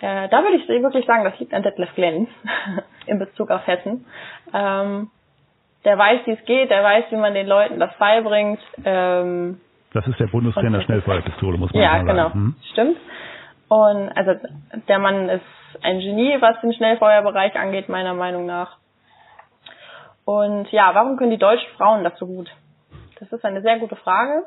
[0.00, 2.28] Äh, da würde ich wirklich sagen, das liegt an Detlef Glenn
[3.06, 4.06] in Bezug auf Hessen.
[4.52, 5.10] Ähm,
[5.84, 8.60] der weiß, wie es geht, der weiß, wie man den Leuten das beibringt.
[8.84, 9.60] Ähm,
[9.92, 12.06] das ist der Bundestrainer Schnellfeuerpistole, muss man ja, sagen.
[12.06, 12.54] Ja, genau, hm?
[12.72, 12.96] stimmt.
[13.70, 14.34] Und also
[14.88, 15.44] der Mann ist
[15.82, 18.78] ein Genie, was den Schnellfeuerbereich angeht, meiner Meinung nach.
[20.24, 22.50] Und ja, warum können die deutschen Frauen das so gut?
[23.20, 24.42] Das ist eine sehr gute Frage.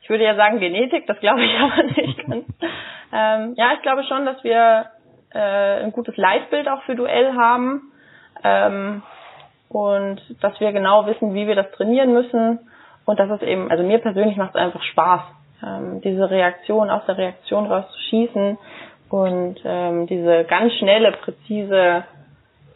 [0.00, 2.44] Ich würde ja sagen Genetik, das glaube ich aber nicht ganz.
[3.12, 4.90] ähm, ja, ich glaube schon, dass wir
[5.34, 7.90] äh, ein gutes Leitbild auch für Duell haben.
[8.44, 9.02] Ähm,
[9.68, 12.60] und dass wir genau wissen, wie wir das trainieren müssen
[13.06, 15.22] und dass es eben, also mir persönlich macht es einfach Spaß,
[15.64, 18.58] ähm, diese Reaktion aus der Reaktion rauszuschießen
[19.08, 22.04] und ähm, diese ganz schnelle, präzise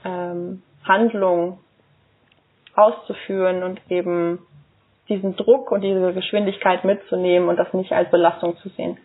[0.04, 1.58] ähm, Handlung
[2.74, 4.38] auszuführen und eben
[5.08, 8.96] diesen Druck und diese Geschwindigkeit mitzunehmen und das nicht als Belastung zu sehen.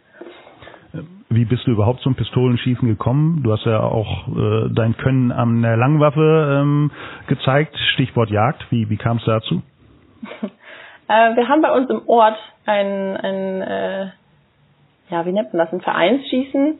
[1.29, 3.41] Wie bist du überhaupt zum Pistolenschießen gekommen?
[3.43, 6.91] Du hast ja auch äh, dein Können an der Langwaffe ähm,
[7.27, 8.65] gezeigt, Stichwort Jagd.
[8.69, 9.61] Wie, wie kam es dazu?
[11.07, 14.09] äh, wir haben bei uns im Ort ein, ein äh,
[15.09, 16.79] ja, wie nennt man das, ein Vereinsschießen.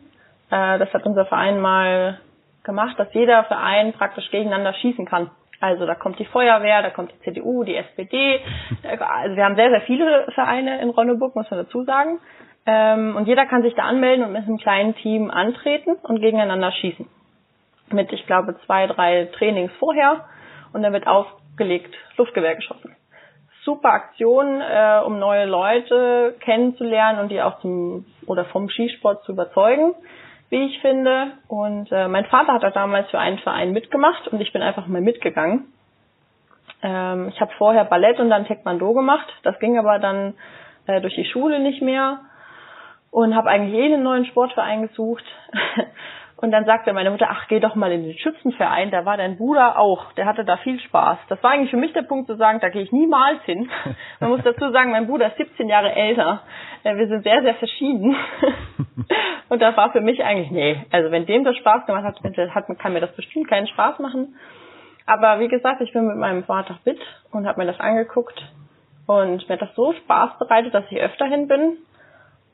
[0.51, 2.19] Äh, das hat unser Verein mal
[2.63, 5.29] gemacht, dass jeder Verein praktisch gegeneinander schießen kann.
[5.61, 8.41] Also da kommt die Feuerwehr, da kommt die CDU, die SPD.
[8.83, 12.19] Also wir haben sehr, sehr viele Vereine in Ronneburg, muss man dazu sagen.
[12.65, 16.71] Ähm, und jeder kann sich da anmelden und mit einem kleinen Team antreten und gegeneinander
[16.71, 17.07] schießen.
[17.91, 20.25] Mit, ich glaube, zwei, drei Trainings vorher.
[20.73, 22.95] Und dann wird aufgelegt, Luftgewehr geschossen.
[23.65, 29.31] Super Aktion, äh, um neue Leute kennenzulernen und die auch zum oder vom Skisport zu
[29.31, 29.95] überzeugen,
[30.49, 31.31] wie ich finde.
[31.47, 34.85] Und äh, mein Vater hat da damals für einen Verein mitgemacht und ich bin einfach
[34.85, 35.73] mal mitgegangen.
[36.83, 39.27] Ähm, ich habe vorher Ballett und dann Taekwondo gemacht.
[39.41, 40.35] Das ging aber dann
[40.85, 42.19] äh, durch die Schule nicht mehr
[43.09, 45.25] und habe eigentlich jeden neuen Sportverein gesucht.
[46.45, 49.35] Und dann sagte meine Mutter, ach, geh doch mal in den Schützenverein, da war dein
[49.35, 51.17] Bruder auch, der hatte da viel Spaß.
[51.27, 53.67] Das war eigentlich für mich der Punkt zu sagen, da gehe ich niemals hin.
[54.19, 56.43] Man muss dazu sagen, mein Bruder ist 17 Jahre älter.
[56.83, 58.15] Äh, wir sind sehr, sehr verschieden.
[59.49, 62.19] Und das war für mich eigentlich, nee, also wenn dem das Spaß gemacht hat,
[62.53, 64.35] hat kann mir das bestimmt keinen Spaß machen.
[65.07, 66.99] Aber wie gesagt, ich bin mit meinem Vater mit
[67.31, 68.39] und habe mir das angeguckt
[69.07, 71.77] und mir hat das so Spaß bereitet, dass ich öfter hin bin.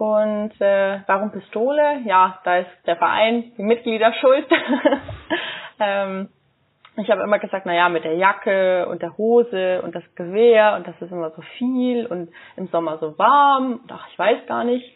[0.01, 1.99] Und äh, warum Pistole?
[2.05, 4.47] Ja, da ist der Verein, die Mitglieder schuld.
[5.79, 6.29] ähm,
[6.97, 10.73] ich habe immer gesagt, na ja, mit der Jacke und der Hose und das Gewehr
[10.75, 13.81] und das ist immer so viel und im Sommer so warm.
[13.91, 14.91] Ach, ich weiß gar nicht.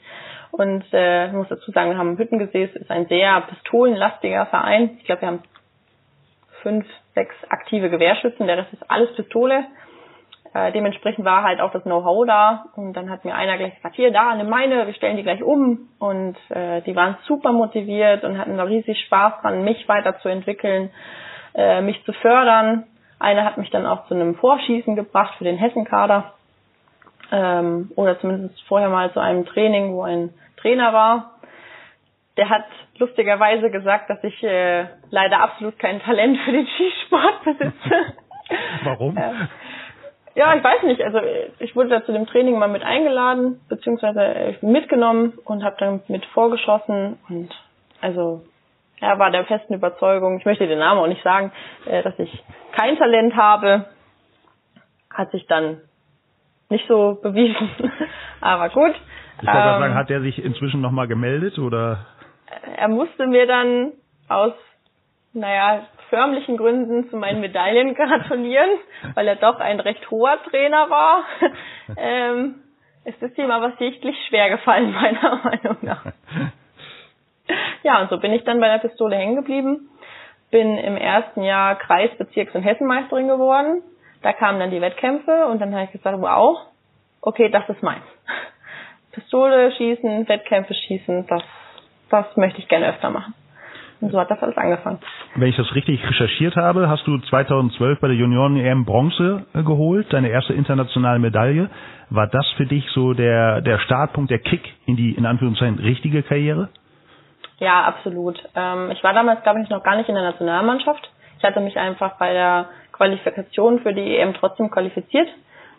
[0.49, 4.97] Und äh, ich muss dazu sagen, wir haben Hüttengesäß, ist ein sehr pistolenlastiger Verein.
[4.97, 5.43] Ich glaube, wir haben
[6.63, 9.65] fünf, sechs aktive Gewehrschützen, der Rest ist alles Pistole.
[10.55, 13.97] Äh, dementsprechend war halt auch das Know-how da und dann hat mir einer gleich gesagt,
[13.97, 18.23] hier, da, eine meine, wir stellen die gleich um und äh, die waren super motiviert
[18.23, 20.91] und hatten da riesig Spaß dran, mich weiterzuentwickeln,
[21.55, 22.85] äh, mich zu fördern.
[23.19, 26.35] Einer hat mich dann auch zu einem Vorschießen gebracht für den Hessenkader
[27.33, 31.31] ähm, oder zumindest vorher mal zu einem Training, wo ein Trainer war.
[32.37, 32.63] Der hat
[32.97, 38.13] lustigerweise gesagt, dass ich äh, leider absolut kein Talent für den Skisport besitze.
[38.85, 39.17] Warum?
[39.17, 39.31] Äh,
[40.35, 41.01] ja, ich weiß nicht.
[41.01, 41.19] Also
[41.59, 45.77] ich wurde da zu dem Training mal mit eingeladen, beziehungsweise ich bin mitgenommen und habe
[45.79, 47.49] dann mit vorgeschossen und
[48.01, 48.43] also
[48.99, 51.51] er war der festen Überzeugung, ich möchte den Namen auch nicht sagen,
[51.85, 53.85] äh, dass ich kein Talent habe.
[55.09, 55.81] Hat sich dann
[56.69, 57.69] nicht so bewiesen.
[58.41, 58.95] Aber gut.
[59.41, 62.05] Ich wollte ähm, sagen, hat er sich inzwischen nochmal gemeldet oder?
[62.77, 63.93] Er musste mir dann
[64.27, 64.53] aus,
[65.33, 68.69] naja, förmlichen Gründen zu meinen Medaillen gratulieren,
[69.13, 71.23] weil er doch ein recht hoher Trainer war.
[71.97, 72.55] ähm,
[73.05, 76.05] ist das Thema aber sichtlich schwer gefallen, meiner Meinung nach.
[77.83, 79.89] Ja, und so bin ich dann bei der Pistole hängen geblieben.
[80.51, 83.83] Bin im ersten Jahr Kreis-, Bezirks- und Hessenmeisterin geworden.
[84.23, 86.57] Da kamen dann die Wettkämpfe und dann habe ich gesagt, wow,
[87.21, 88.03] okay, das ist meins.
[89.11, 91.43] Pistole schießen, Wettkämpfe schießen, das,
[92.09, 93.33] das möchte ich gerne öfter machen.
[94.01, 94.99] Und so hat das alles angefangen.
[95.35, 100.11] Wenn ich das richtig recherchiert habe, hast du 2012 bei der Junioren-EM Bronze äh, geholt,
[100.11, 101.69] deine erste internationale Medaille.
[102.09, 106.23] War das für dich so der, der Startpunkt, der Kick in die, in Anführungszeichen, richtige
[106.23, 106.69] Karriere?
[107.57, 108.37] Ja, absolut.
[108.55, 111.09] Ähm, ich war damals, glaube ich, noch gar nicht in der Nationalmannschaft.
[111.37, 115.27] Ich hatte mich einfach bei der Qualifikation für die EM trotzdem qualifiziert.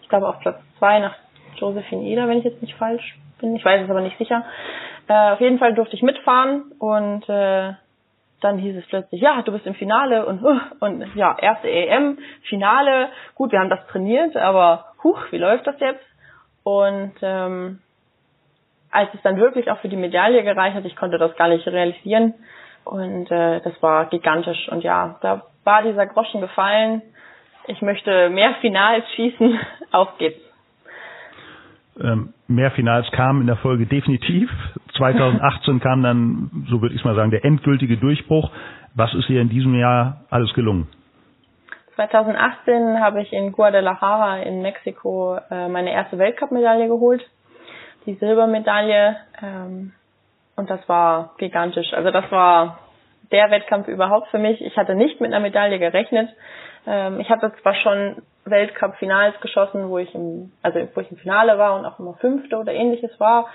[0.02, 1.14] Ich glaube auf Platz zwei nach
[1.56, 3.56] Josephine Eder, wenn ich jetzt nicht falsch bin.
[3.56, 4.44] Ich weiß es aber nicht sicher.
[5.08, 7.72] Äh, auf jeden Fall durfte ich mitfahren und äh,
[8.40, 12.18] dann hieß es plötzlich, ja, du bist im Finale und, uh, und ja, erste EM,
[12.48, 13.08] Finale.
[13.34, 16.04] Gut, wir haben das trainiert, aber huch, wie läuft das jetzt?
[16.62, 17.78] Und ähm,
[18.90, 21.66] als es dann wirklich auch für die Medaille gereicht hat, ich konnte das gar nicht
[21.66, 22.34] realisieren.
[22.84, 24.68] Und äh, das war gigantisch.
[24.68, 27.02] Und ja, da war dieser Groschen gefallen.
[27.66, 29.58] Ich möchte mehr Finals schießen.
[29.92, 30.40] Auf geht's.
[32.00, 34.50] Ähm, mehr Finals kamen in der Folge definitiv.
[34.96, 38.50] 2018 kam dann, so würde ich mal sagen, der endgültige Durchbruch.
[38.94, 40.88] Was ist dir in diesem Jahr alles gelungen?
[41.96, 47.22] 2018 habe ich in Guadalajara in Mexiko äh, meine erste Weltcup-Medaille geholt,
[48.04, 49.16] die Silbermedaille.
[49.42, 49.92] Ähm,
[50.56, 51.92] und das war gigantisch.
[51.92, 52.78] Also das war
[53.32, 54.60] der Wettkampf überhaupt für mich.
[54.60, 56.28] Ich hatte nicht mit einer Medaille gerechnet.
[56.86, 61.58] Ähm, ich hatte zwar schon Weltcup-Finals geschossen, wo ich im, also wo ich im Finale
[61.58, 63.46] war und auch immer Fünfte oder ähnliches war.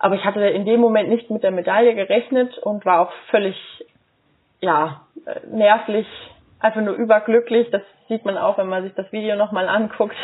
[0.00, 3.54] Aber ich hatte in dem Moment nicht mit der Medaille gerechnet und war auch völlig,
[4.60, 6.06] ja, äh, nervlich,
[6.58, 7.70] einfach nur überglücklich.
[7.70, 10.16] Das sieht man auch, wenn man sich das Video nochmal anguckt.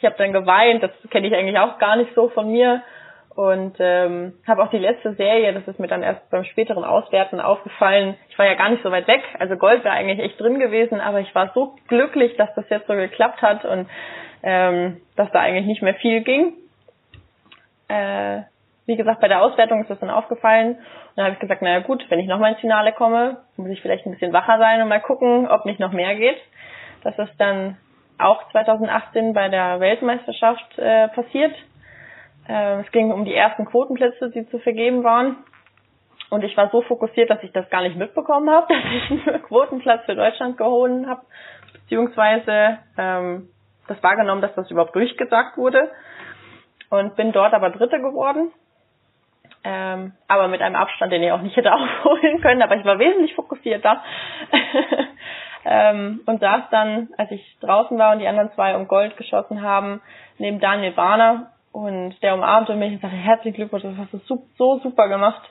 [0.00, 2.82] Ich habe dann geweint, das kenne ich eigentlich auch gar nicht so von mir.
[3.36, 7.40] Und ähm, habe auch die letzte Serie, das ist mir dann erst beim späteren Auswerten
[7.40, 8.16] aufgefallen.
[8.30, 11.00] Ich war ja gar nicht so weit weg, also Gold wäre eigentlich echt drin gewesen,
[11.00, 13.88] aber ich war so glücklich, dass das jetzt so geklappt hat und
[14.42, 16.54] ähm, dass da eigentlich nicht mehr viel ging.
[17.86, 18.42] Äh,
[18.88, 20.76] wie gesagt, bei der Auswertung ist das dann aufgefallen.
[20.76, 23.82] Und dann habe ich gesagt, naja gut, wenn ich nochmal ins Finale komme, muss ich
[23.82, 26.38] vielleicht ein bisschen wacher sein und mal gucken, ob nicht noch mehr geht.
[27.04, 27.76] Das ist dann
[28.18, 31.54] auch 2018 bei der Weltmeisterschaft äh, passiert.
[32.48, 35.36] Äh, es ging um die ersten Quotenplätze, die zu vergeben waren.
[36.30, 39.42] Und ich war so fokussiert, dass ich das gar nicht mitbekommen habe, dass ich einen
[39.42, 41.20] Quotenplatz für Deutschland geholt habe,
[41.74, 43.50] beziehungsweise ähm,
[43.86, 45.90] das wahrgenommen, dass das überhaupt durchgesagt wurde.
[46.88, 48.50] Und bin dort aber Dritte geworden.
[49.64, 52.98] Ähm, aber mit einem Abstand, den ich auch nicht hätte aufholen können, aber ich war
[52.98, 54.02] wesentlich fokussierter.
[55.64, 59.62] ähm, und saß dann, als ich draußen war und die anderen zwei um Gold geschossen
[59.62, 60.00] haben,
[60.38, 64.78] neben Daniel Barner und der umarmte mich und sagte, herzlichen Glückwunsch, das hast du so
[64.78, 65.42] super gemacht.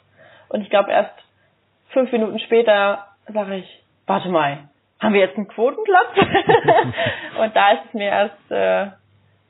[0.49, 1.13] Und ich glaube erst
[1.89, 6.09] fünf Minuten später sage ich, warte mal, haben wir jetzt einen Quotenplatz?
[7.39, 8.87] und da ist es mir erst äh,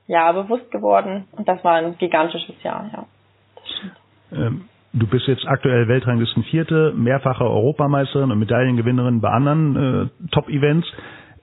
[0.08, 3.06] ja bewusst geworden und das war ein gigantisches Jahr, ja.
[3.56, 4.07] Das stimmt.
[4.32, 10.88] Ähm, du bist jetzt aktuell Weltranglisten Vierte, mehrfache Europameisterin und Medaillengewinnerin bei anderen äh, Top-Events.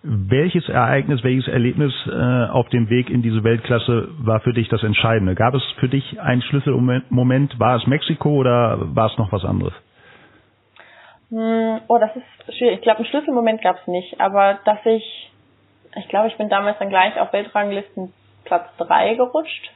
[0.02, 2.12] Welches Ereignis, welches Erlebnis äh,
[2.50, 5.34] auf dem Weg in diese Weltklasse war für dich das Entscheidende?
[5.34, 7.58] Gab es für dich einen Schlüsselmoment?
[7.58, 9.72] War es Mexiko oder war es noch was anderes?
[11.30, 12.76] Hm, oh, das ist schwierig.
[12.76, 15.32] Ich glaube, einen Schlüsselmoment gab es nicht, aber dass ich,
[15.96, 18.12] ich glaube, ich bin damals dann gleich auf Weltranglisten
[18.44, 19.70] Platz 3 gerutscht.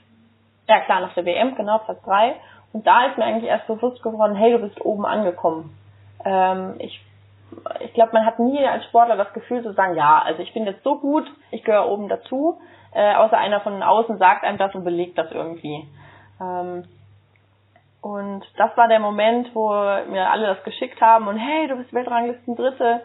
[0.68, 2.34] Ja, klar, nach der WM, genau, Platz 3.
[2.72, 5.76] Und da ist mir eigentlich erst bewusst geworden, hey, du bist oben angekommen.
[6.24, 7.00] Ähm, ich
[7.81, 10.66] ich glaube, man hat nie als Sportler das Gefühl zu sagen, ja, also ich bin
[10.66, 12.61] jetzt so gut, ich gehöre oben dazu,
[12.92, 15.87] äh, außer einer von außen sagt einem das und belegt das irgendwie.
[16.40, 16.85] Ähm,
[18.00, 21.92] und das war der Moment, wo mir alle das geschickt haben und hey, du bist
[21.92, 23.02] Weltranglisten Dritte.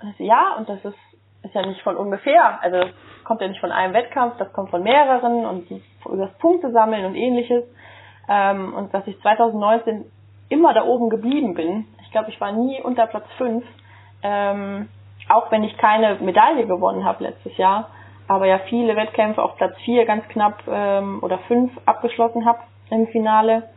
[0.00, 0.98] Und ich so, ja, und das ist,
[1.42, 2.62] ist ja nicht von ungefähr.
[2.62, 2.90] Also das
[3.24, 5.70] kommt ja nicht von einem Wettkampf, das kommt von mehreren und
[6.06, 7.64] über das Punkte sammeln und ähnliches.
[8.32, 10.04] Ähm, und dass ich 2019
[10.48, 13.64] immer da oben geblieben bin, glaube, ich war nie unter Platz 5.
[14.22, 14.88] Ähm,
[15.28, 17.88] auch wenn ich keine Medaille gewonnen habe letztes Jahr,
[18.28, 23.08] aber ja viele Wettkämpfe auf Platz 4 ganz knapp ähm, oder 5 abgeschlossen habe im
[23.08, 23.68] Finale,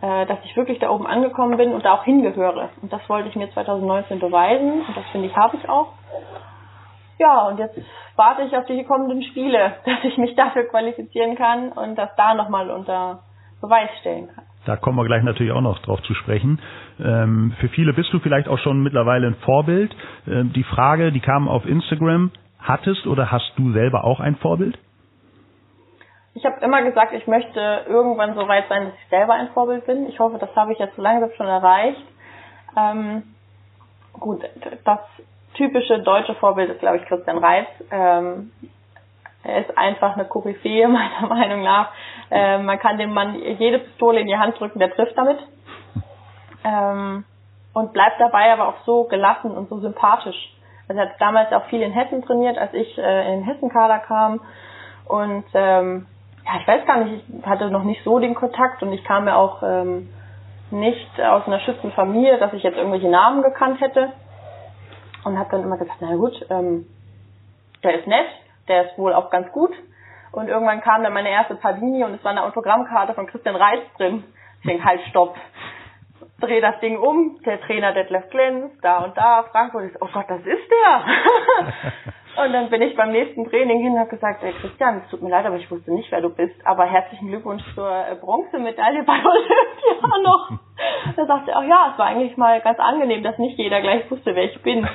[0.00, 2.70] äh, dass ich wirklich da oben angekommen bin und da auch hingehöre.
[2.82, 5.92] Und das wollte ich mir 2019 beweisen und das finde ich habe ich auch.
[7.18, 7.78] Ja, und jetzt
[8.16, 12.34] warte ich auf die kommenden Spiele, dass ich mich dafür qualifizieren kann und das da
[12.34, 13.22] nochmal unter
[13.60, 14.44] Beweis stellen kann.
[14.66, 16.60] Da kommen wir gleich natürlich auch noch drauf zu sprechen.
[17.02, 19.94] Ähm, für viele bist du vielleicht auch schon mittlerweile ein Vorbild.
[20.28, 24.78] Ähm, die Frage, die kam auf Instagram, hattest oder hast du selber auch ein Vorbild?
[26.34, 29.86] Ich habe immer gesagt, ich möchte irgendwann so weit sein, dass ich selber ein Vorbild
[29.86, 30.08] bin.
[30.08, 32.04] Ich hoffe, das habe ich jetzt so langsam schon erreicht.
[32.76, 33.22] Ähm,
[34.12, 34.42] gut,
[34.84, 35.00] das
[35.54, 37.68] typische deutsche Vorbild ist, glaube ich, Christian Reitz.
[37.90, 38.52] Ähm,
[39.42, 41.90] er ist einfach eine Koryphäe, meiner Meinung nach.
[42.30, 45.38] Ähm, man kann dem Mann jede Pistole in die Hand drücken, der trifft damit.
[46.64, 47.24] Ähm,
[47.72, 50.54] und bleibt dabei aber auch so gelassen und so sympathisch.
[50.88, 54.00] Also er hat damals auch viel in Hessen trainiert, als ich äh, in den Hessenkader
[54.00, 54.40] kam.
[55.06, 56.06] Und ähm,
[56.44, 59.26] ja, ich weiß gar nicht, ich hatte noch nicht so den Kontakt und ich kam
[59.26, 60.10] ja auch ähm,
[60.70, 64.12] nicht aus einer Schützenfamilie, dass ich jetzt irgendwelche Namen gekannt hätte.
[65.24, 66.86] Und habe dann immer gesagt, na gut, ähm,
[67.82, 68.26] der ist nett,
[68.70, 69.72] der ist wohl auch ganz gut.
[70.32, 73.82] Und irgendwann kam dann meine erste Pardini und es war eine Autogrammkarte von Christian Reitz
[73.96, 74.24] drin.
[74.60, 75.36] Ich denke, halt, stopp.
[76.40, 80.26] Dreh das Ding um, der Trainer Detlef Glenz, da und da, Frankfurt ist, oh Gott,
[80.28, 81.04] das ist der.
[82.36, 85.20] Und dann bin ich beim nächsten Training hin und habe gesagt, ey Christian, es tut
[85.20, 86.54] mir leid, aber ich wusste nicht, wer du bist.
[86.64, 90.50] Aber herzlichen Glückwunsch zur äh, Bronzemedaille bei Olympia noch.
[91.16, 94.10] Da sagte er, ach ja, es war eigentlich mal ganz angenehm, dass nicht jeder gleich
[94.10, 94.86] wusste, wer ich bin.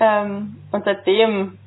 [0.00, 1.58] Ähm, und seitdem,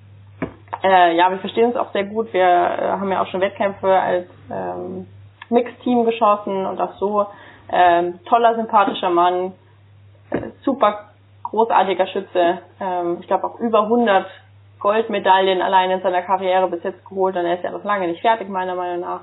[0.83, 2.33] äh, ja, wir verstehen uns auch sehr gut.
[2.33, 5.07] Wir äh, haben ja auch schon Wettkämpfe als ähm,
[5.49, 7.27] Mixteam geschossen und auch so.
[7.71, 9.53] Ähm, toller, sympathischer Mann,
[10.29, 11.09] äh, super
[11.43, 12.59] großartiger Schütze.
[12.79, 14.27] Ähm, ich glaube auch über 100
[14.79, 18.21] Goldmedaillen allein in seiner Karriere bis jetzt geholt und er ist ja noch lange nicht
[18.21, 19.21] fertig, meiner Meinung nach.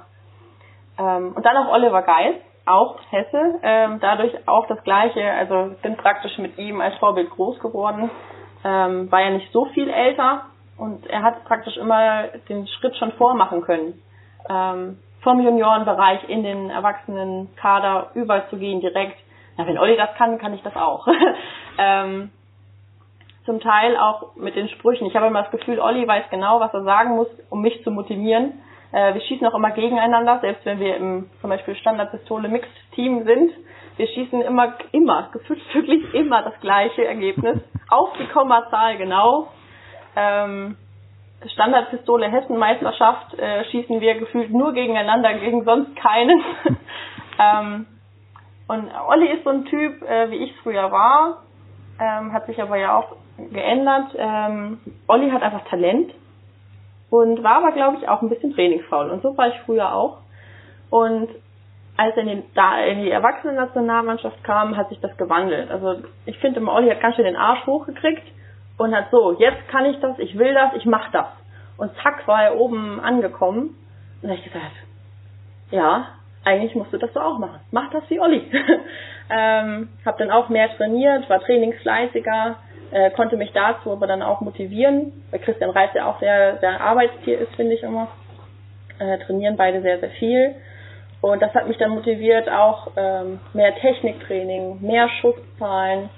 [0.99, 2.35] Ähm, und dann auch Oliver Geis,
[2.67, 7.61] auch Hesse, ähm, dadurch auch das Gleiche, also bin praktisch mit ihm als Vorbild groß
[7.61, 8.11] geworden,
[8.65, 10.43] ähm, war ja nicht so viel älter
[10.83, 14.03] und er hat praktisch immer den Schritt schon vormachen können.
[14.51, 19.17] Ähm, vom Juniorenbereich in den Erwachsenenkader überzugehen direkt.
[19.57, 21.07] Na, wenn Olli das kann, kann ich das auch.
[21.79, 22.33] ähm,
[23.45, 25.07] zum Teil auch mit den Sprüchen.
[25.07, 27.93] Ich habe immer das Gefühl, Olli weiß genau, was er sagen muss, um mich zu
[27.93, 28.55] motivieren.
[28.91, 33.25] Äh, wir schießen auch immer gegeneinander, selbst wenn wir im zum Beispiel Standardpistole Mixed Team
[33.25, 33.53] sind.
[33.99, 37.61] Wir schießen immer, immer, gefühlt wirklich immer das gleiche Ergebnis.
[37.89, 39.47] Auf die Kommazahl genau.
[40.17, 40.77] Ähm,
[41.49, 46.43] Standardpistole Hessenmeisterschaft äh, schießen wir gefühlt nur gegeneinander, gegen sonst keinen.
[47.39, 47.87] ähm,
[48.69, 51.43] und Olli ist so ein Typ, äh, wie ich früher war,
[52.01, 53.17] ähm, hat sich aber ja auch
[53.51, 54.15] geändert.
[54.17, 56.13] Ähm, Olli hat einfach Talent
[57.11, 59.11] und war aber, glaube ich, auch ein bisschen trainingsfaul.
[59.11, 60.19] Und so war ich früher auch.
[60.91, 61.29] Und
[61.97, 65.71] als er in, den, da in die Erwachsenen-Nationalmannschaft kam, hat sich das gewandelt.
[65.71, 68.27] Also ich finde, Olli hat ganz schön den Arsch hochgekriegt
[68.79, 71.27] und hat so, jetzt kann ich das, ich will das, ich mach das.
[71.77, 73.77] Und zack, war er oben angekommen.
[74.23, 74.73] Und habe ich gesagt,
[75.71, 76.07] ja,
[76.45, 77.61] eigentlich musst du das so auch machen.
[77.71, 78.51] Mach das wie Olli.
[79.31, 82.57] ähm, hab dann auch mehr trainiert, war trainingsfleißiger,
[82.91, 86.81] äh, konnte mich dazu aber dann auch motivieren, weil Christian Reis ja auch sehr, sehr
[86.81, 88.09] Arbeitstier ist, finde ich immer.
[88.99, 90.55] Äh, trainieren beide sehr, sehr viel.
[91.21, 96.11] Und das hat mich dann motiviert, auch ähm, mehr Techniktraining, mehr Schusszahlen.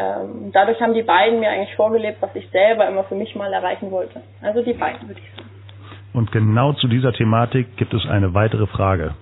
[0.00, 3.52] Ähm, dadurch haben die beiden mir eigentlich vorgelebt, was ich selber immer für mich mal
[3.52, 4.22] erreichen wollte.
[4.40, 5.50] Also die beiden, würde ich sagen.
[6.14, 9.14] Und genau zu dieser Thematik gibt es eine weitere Frage.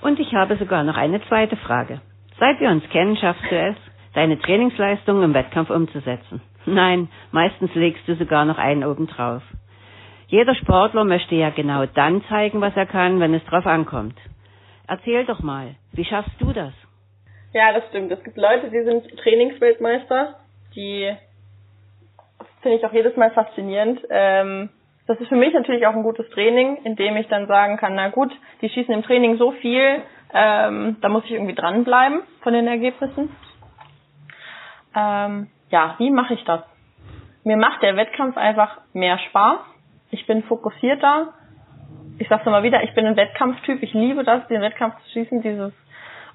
[0.00, 2.00] Und ich habe sogar noch eine zweite Frage.
[2.38, 3.76] Seit wir uns kennen, schaffst du es,
[4.14, 6.40] deine Trainingsleistungen im Wettkampf umzusetzen.
[6.66, 9.42] Nein, meistens legst du sogar noch einen obendrauf.
[10.28, 14.14] Jeder Sportler möchte ja genau dann zeigen, was er kann, wenn es drauf ankommt.
[14.86, 16.72] Erzähl doch mal, wie schaffst du das?
[17.52, 18.12] Ja, das stimmt.
[18.12, 20.38] Es gibt Leute, die sind Trainingsweltmeister,
[20.74, 21.14] die
[22.60, 24.00] finde ich auch jedes Mal faszinierend.
[24.10, 24.70] Ähm,
[25.06, 27.94] das ist für mich natürlich auch ein gutes Training, in dem ich dann sagen kann,
[27.94, 28.30] na gut,
[28.60, 30.02] die schießen im Training so viel,
[30.34, 33.34] ähm, da muss ich irgendwie dranbleiben von den Ergebnissen.
[34.94, 36.62] Ähm, ja, wie mache ich das?
[37.44, 39.60] Mir macht der Wettkampf einfach mehr Spaß.
[40.10, 41.32] Ich bin fokussierter.
[42.18, 43.82] Ich sag's nochmal wieder, ich bin ein Wettkampftyp.
[43.82, 45.40] Ich liebe das, den Wettkampf zu schießen.
[45.40, 45.72] Dieses,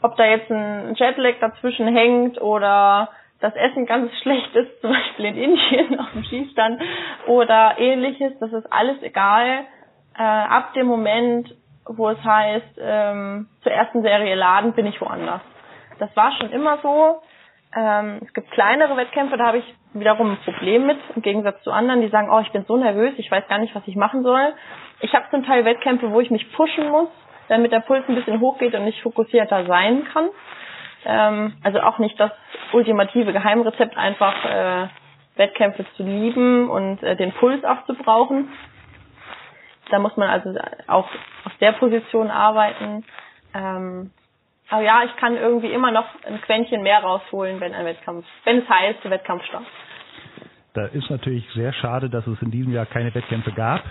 [0.03, 5.25] ob da jetzt ein Jetlag dazwischen hängt oder das Essen ganz schlecht ist, zum Beispiel
[5.25, 6.81] in Indien auf dem Schießstand
[7.27, 9.65] oder ähnliches, das ist alles egal.
[10.15, 11.55] Äh, ab dem Moment,
[11.87, 15.41] wo es heißt, ähm, zur ersten Serie laden, bin ich woanders.
[15.99, 17.21] Das war schon immer so.
[17.75, 21.71] Ähm, es gibt kleinere Wettkämpfe, da habe ich wiederum ein Problem mit, im Gegensatz zu
[21.71, 24.21] anderen, die sagen, oh, ich bin so nervös, ich weiß gar nicht, was ich machen
[24.23, 24.53] soll.
[24.99, 27.09] Ich habe zum Teil Wettkämpfe, wo ich mich pushen muss,
[27.47, 30.29] damit der Puls ein bisschen hochgeht und ich fokussierter sein kann.
[31.05, 32.31] Ähm, also auch nicht das
[32.71, 34.87] ultimative Geheimrezept, einfach äh,
[35.35, 38.49] Wettkämpfe zu lieben und äh, den Puls auch zu brauchen.
[39.89, 41.07] Da muss man also auch
[41.45, 43.03] auf der Position arbeiten.
[43.53, 44.11] Ähm,
[44.69, 48.59] Aber ja, ich kann irgendwie immer noch ein Quäntchen mehr rausholen, wenn ein Wettkampf, wenn
[48.59, 49.67] es heißt, Wettkampf startet.
[50.73, 53.81] Da ist natürlich sehr schade, dass es in diesem Jahr keine Wettkämpfe gab.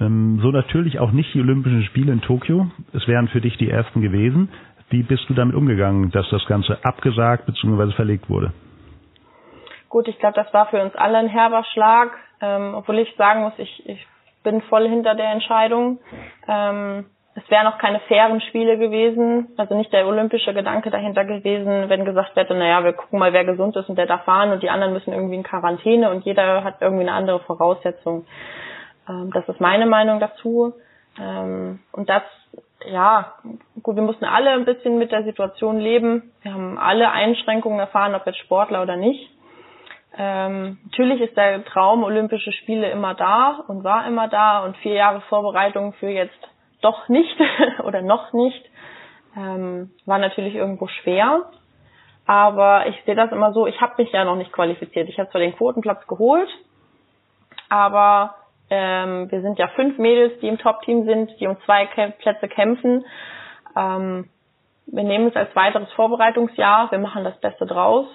[0.00, 2.66] Ähm, so natürlich auch nicht die Olympischen Spiele in Tokio.
[2.92, 4.50] Es wären für dich die ersten gewesen.
[4.88, 7.92] Wie bist du damit umgegangen, dass das Ganze abgesagt bzw.
[7.92, 8.52] verlegt wurde?
[9.88, 12.10] Gut, ich glaube, das war für uns alle ein herber Schlag,
[12.40, 14.06] ähm, obwohl ich sagen muss, ich, ich
[14.42, 15.98] bin voll hinter der Entscheidung.
[16.46, 21.88] Ähm, es wären noch keine fairen Spiele gewesen, also nicht der olympische Gedanke dahinter gewesen,
[21.88, 24.62] wenn gesagt hätte, naja, wir gucken mal, wer gesund ist und der darf fahren und
[24.62, 28.24] die anderen müssen irgendwie in Quarantäne und jeder hat irgendwie eine andere Voraussetzung.
[29.08, 30.74] Ähm, das ist meine Meinung dazu.
[31.18, 32.22] Ähm, und das,
[32.86, 33.34] ja,
[33.82, 36.32] gut, wir mussten alle ein bisschen mit der Situation leben.
[36.42, 39.30] Wir haben alle Einschränkungen erfahren, ob jetzt Sportler oder nicht.
[40.18, 44.94] Ähm, natürlich ist der Traum Olympische Spiele immer da und war immer da und vier
[44.94, 46.38] Jahre Vorbereitung für jetzt
[46.80, 47.36] doch nicht
[47.84, 48.64] oder noch nicht
[49.36, 51.50] ähm, war natürlich irgendwo schwer.
[52.26, 55.08] Aber ich sehe das immer so, ich habe mich ja noch nicht qualifiziert.
[55.08, 56.48] Ich habe zwar den Quotenplatz geholt,
[57.68, 58.34] aber
[58.70, 63.04] ähm, wir sind ja fünf Mädels, die im Top-Team sind, die um zwei Plätze kämpfen.
[63.76, 64.28] Ähm,
[64.86, 68.06] wir nehmen es als weiteres Vorbereitungsjahr, wir machen das Beste draus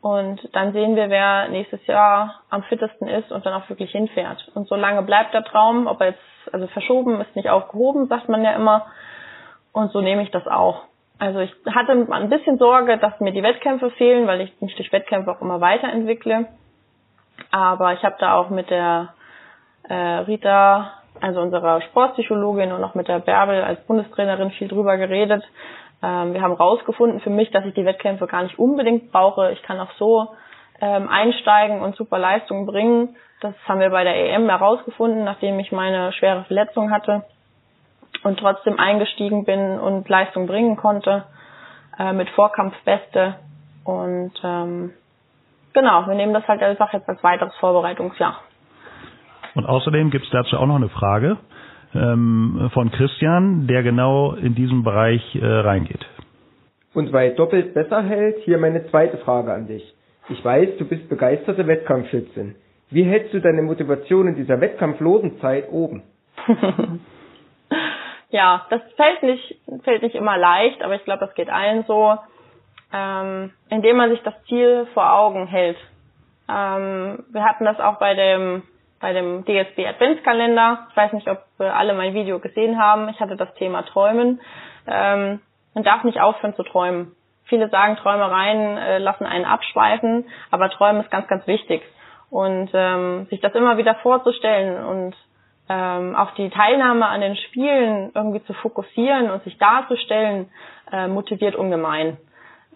[0.00, 4.48] und dann sehen wir, wer nächstes Jahr am fittesten ist und dann auch wirklich hinfährt.
[4.54, 6.20] Und so lange bleibt der Traum, ob er jetzt,
[6.52, 8.86] also verschoben ist nicht aufgehoben, sagt man ja immer.
[9.72, 10.84] Und so nehme ich das auch.
[11.18, 14.92] Also ich hatte ein bisschen Sorge, dass mir die Wettkämpfe fehlen, weil ich mich durch
[14.92, 16.46] Wettkämpfe auch immer weiterentwickle.
[17.50, 19.14] Aber ich habe da auch mit der
[19.88, 25.42] äh, Rita, also unserer Sportpsychologin und auch mit der Bärbel als Bundestrainerin viel drüber geredet.
[26.02, 29.50] Ähm, wir haben rausgefunden für mich, dass ich die Wettkämpfe gar nicht unbedingt brauche.
[29.52, 30.28] Ich kann auch so
[30.80, 33.16] ähm, einsteigen und super Leistungen bringen.
[33.40, 37.24] Das haben wir bei der EM herausgefunden, nachdem ich meine schwere Verletzung hatte
[38.24, 41.24] und trotzdem eingestiegen bin und Leistung bringen konnte
[41.98, 43.36] äh, mit Vorkampfbeste.
[43.84, 44.92] Und ähm,
[45.72, 48.40] genau, wir nehmen das halt einfach jetzt als weiteres Vorbereitungsjahr.
[49.58, 51.36] Und außerdem gibt es dazu auch noch eine Frage
[51.92, 56.06] ähm, von Christian, der genau in diesen Bereich äh, reingeht.
[56.94, 59.82] Und weil doppelt besser hält, hier meine zweite Frage an dich.
[60.28, 62.54] Ich weiß, du bist begeisterte Wettkampfschützin.
[62.90, 66.04] Wie hältst du deine Motivation in dieser wettkampflosen Zeit oben?
[68.30, 72.16] ja, das fällt nicht, fällt nicht immer leicht, aber ich glaube, das geht allen so,
[72.92, 75.78] ähm, indem man sich das Ziel vor Augen hält.
[76.48, 78.62] Ähm, wir hatten das auch bei dem
[79.00, 80.86] bei dem DSB Adventskalender.
[80.90, 83.08] Ich weiß nicht, ob alle mein Video gesehen haben.
[83.08, 84.40] Ich hatte das Thema Träumen.
[84.86, 85.40] Ähm,
[85.74, 87.14] man darf nicht aufhören zu träumen.
[87.44, 91.82] Viele sagen, Träumereien äh, lassen einen abschweifen, aber Träumen ist ganz, ganz wichtig.
[92.30, 95.14] Und ähm, sich das immer wieder vorzustellen und
[95.70, 100.50] ähm, auch die Teilnahme an den Spielen irgendwie zu fokussieren und sich darzustellen,
[100.92, 102.18] äh, motiviert ungemein.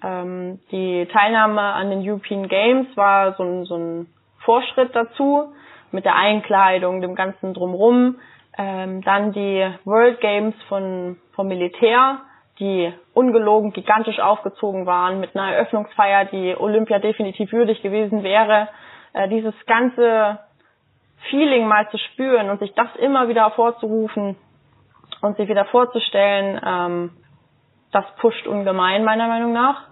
[0.02, 4.06] Ähm, die Teilnahme an den European Games war so ein, so ein
[4.38, 5.52] Vorschritt dazu
[5.92, 8.18] mit der Einkleidung, dem ganzen drumrum.
[8.58, 12.20] Ähm, dann die World Games von, vom Militär,
[12.58, 18.68] die ungelogen gigantisch aufgezogen waren, mit einer Eröffnungsfeier, die Olympia definitiv würdig gewesen wäre.
[19.14, 20.38] Äh, dieses ganze
[21.30, 24.36] Feeling mal zu spüren und sich das immer wieder vorzurufen
[25.22, 27.10] und sich wieder vorzustellen, ähm,
[27.92, 29.88] das pusht ungemein meiner Meinung nach.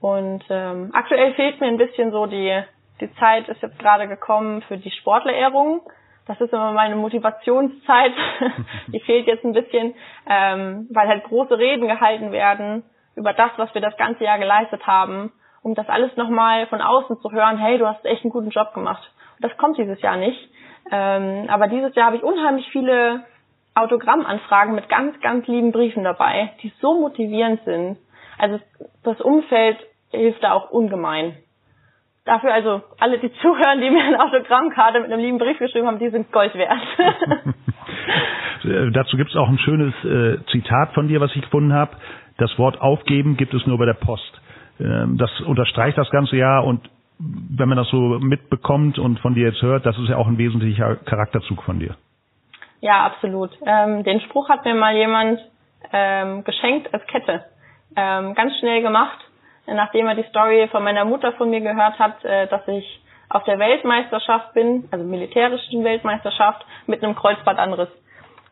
[0.00, 2.62] Und ähm, aktuell fehlt mir ein bisschen so die
[3.00, 5.82] die Zeit ist jetzt gerade gekommen für die Sportlerehrung.
[6.26, 8.12] Das ist immer meine Motivationszeit.
[8.88, 9.94] die fehlt jetzt ein bisschen,
[10.28, 12.82] ähm, weil halt große Reden gehalten werden
[13.14, 15.32] über das, was wir das ganze Jahr geleistet haben,
[15.62, 18.74] um das alles nochmal von außen zu hören, hey, du hast echt einen guten Job
[18.74, 19.10] gemacht.
[19.36, 20.50] Und das kommt dieses Jahr nicht.
[20.90, 23.24] Ähm, aber dieses Jahr habe ich unheimlich viele
[23.74, 27.98] Autogrammanfragen mit ganz, ganz lieben Briefen dabei, die so motivierend sind.
[28.38, 28.58] Also
[29.02, 29.78] das Umfeld
[30.10, 31.36] hilft da auch ungemein.
[32.26, 35.98] Dafür also alle, die zuhören, die mir eine Autogrammkarte mit einem lieben Brief geschrieben haben,
[35.98, 36.82] die sind Gold wert.
[38.64, 41.92] Äh, dazu gibt es auch ein schönes äh, Zitat von dir, was ich gefunden habe.
[42.38, 44.40] Das Wort aufgeben gibt es nur bei der Post.
[44.80, 46.80] Ähm, das unterstreicht das ganze Jahr und
[47.18, 50.38] wenn man das so mitbekommt und von dir jetzt hört, das ist ja auch ein
[50.38, 51.94] wesentlicher Charakterzug von dir.
[52.80, 53.50] Ja, absolut.
[53.64, 55.38] Ähm, den Spruch hat mir mal jemand
[55.92, 57.44] ähm, geschenkt als Kette.
[57.94, 59.25] Ähm, ganz schnell gemacht
[59.74, 63.44] nachdem er die Story von meiner Mutter von mir gehört hat, äh, dass ich auf
[63.44, 67.88] der Weltmeisterschaft bin, also militärischen Weltmeisterschaft, mit einem Kreuzbandanriss.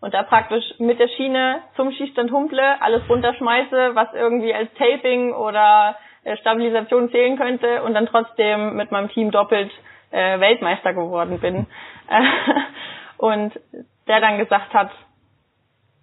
[0.01, 5.33] Und da praktisch mit der Schiene zum Schießstand humple, alles runterschmeiße, was irgendwie als Taping
[5.33, 9.71] oder äh, Stabilisation zählen könnte und dann trotzdem mit meinem Team doppelt
[10.11, 11.67] äh, Weltmeister geworden bin.
[13.17, 13.59] und
[14.07, 14.91] der dann gesagt hat,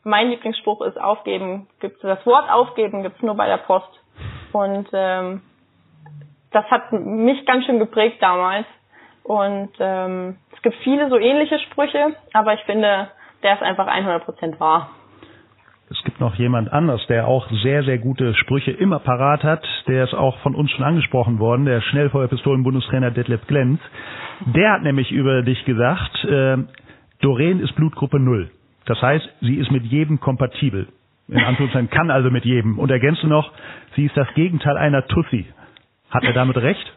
[0.04, 4.01] mein Lieblingsspruch ist aufgeben, gibt das Wort aufgeben gibt's nur bei der Post.
[4.54, 5.42] Und ähm,
[6.52, 8.66] das hat mich ganz schön geprägt damals.
[9.24, 13.10] Und ähm, es gibt viele so ähnliche Sprüche, aber ich finde,
[13.44, 14.90] der ist einfach 100% wahr.
[15.90, 19.64] Es gibt noch jemand anders, der auch sehr, sehr gute Sprüche immer parat hat.
[19.88, 23.82] Der ist auch von uns schon angesprochen worden, der Schnellfeuerpistolen-Bundestrainer Detlef Glenz.
[24.46, 26.58] Der hat nämlich über dich gesagt, äh,
[27.20, 28.52] Doreen ist Blutgruppe Null.
[28.86, 30.88] Das heißt, sie ist mit jedem kompatibel.
[31.32, 32.78] In Anführungszeichen kann also mit jedem.
[32.78, 33.52] Und ergänzt noch,
[33.96, 35.46] sie ist das Gegenteil einer Tussi.
[36.10, 36.94] Hat er damit recht?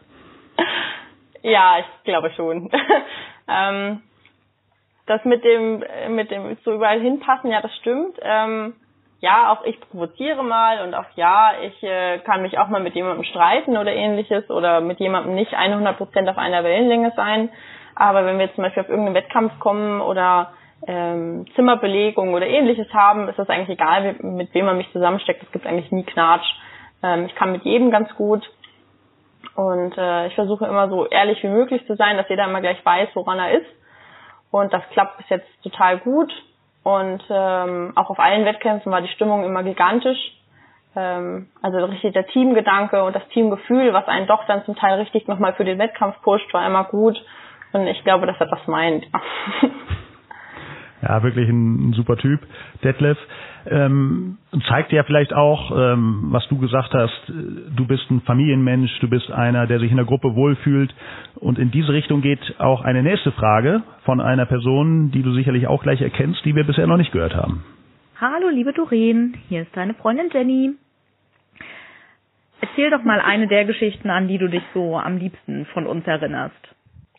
[1.41, 2.69] Ja, ich glaube schon.
[3.47, 4.01] ähm,
[5.05, 8.17] das mit dem, mit dem so überall hinpassen, ja, das stimmt.
[8.21, 8.73] Ähm,
[9.21, 12.93] ja, auch ich provoziere mal und auch ja, ich äh, kann mich auch mal mit
[12.93, 17.49] jemandem streiten oder ähnliches oder mit jemandem nicht 100 Prozent auf einer Wellenlänge sein.
[17.95, 20.51] Aber wenn wir zum Beispiel auf irgendeinen Wettkampf kommen oder
[20.87, 25.43] ähm, Zimmerbelegung oder ähnliches haben, ist das eigentlich egal, mit wem man mich zusammensteckt.
[25.43, 26.45] Es gibt eigentlich nie Knatsch.
[27.01, 28.49] Ähm, ich kann mit jedem ganz gut.
[29.55, 32.83] Und äh, ich versuche immer so ehrlich wie möglich zu sein, dass jeder immer gleich
[32.83, 33.69] weiß, woran er ist.
[34.51, 36.31] Und das klappt bis jetzt total gut.
[36.83, 40.19] Und ähm, auch auf allen Wettkämpfen war die Stimmung immer gigantisch.
[40.95, 45.27] Ähm, also richtig der Teamgedanke und das Teamgefühl, was einen doch dann zum Teil richtig
[45.27, 47.17] nochmal für den Wettkampf pusht, war immer gut.
[47.73, 49.05] Und ich glaube, dass er das meint.
[51.07, 52.39] Ja, wirklich ein, ein super Typ,
[52.83, 53.17] Detlef.
[53.67, 54.37] Ähm,
[54.67, 59.31] zeigt ja vielleicht auch, ähm, was du gesagt hast, du bist ein Familienmensch, du bist
[59.31, 60.93] einer, der sich in der Gruppe wohlfühlt.
[61.35, 65.67] Und in diese Richtung geht auch eine nächste Frage von einer Person, die du sicherlich
[65.67, 67.63] auch gleich erkennst, die wir bisher noch nicht gehört haben.
[68.19, 70.71] Hallo, liebe Doreen, hier ist deine Freundin Jenny.
[72.61, 76.07] Erzähl doch mal eine der Geschichten, an die du dich so am liebsten von uns
[76.07, 76.55] erinnerst.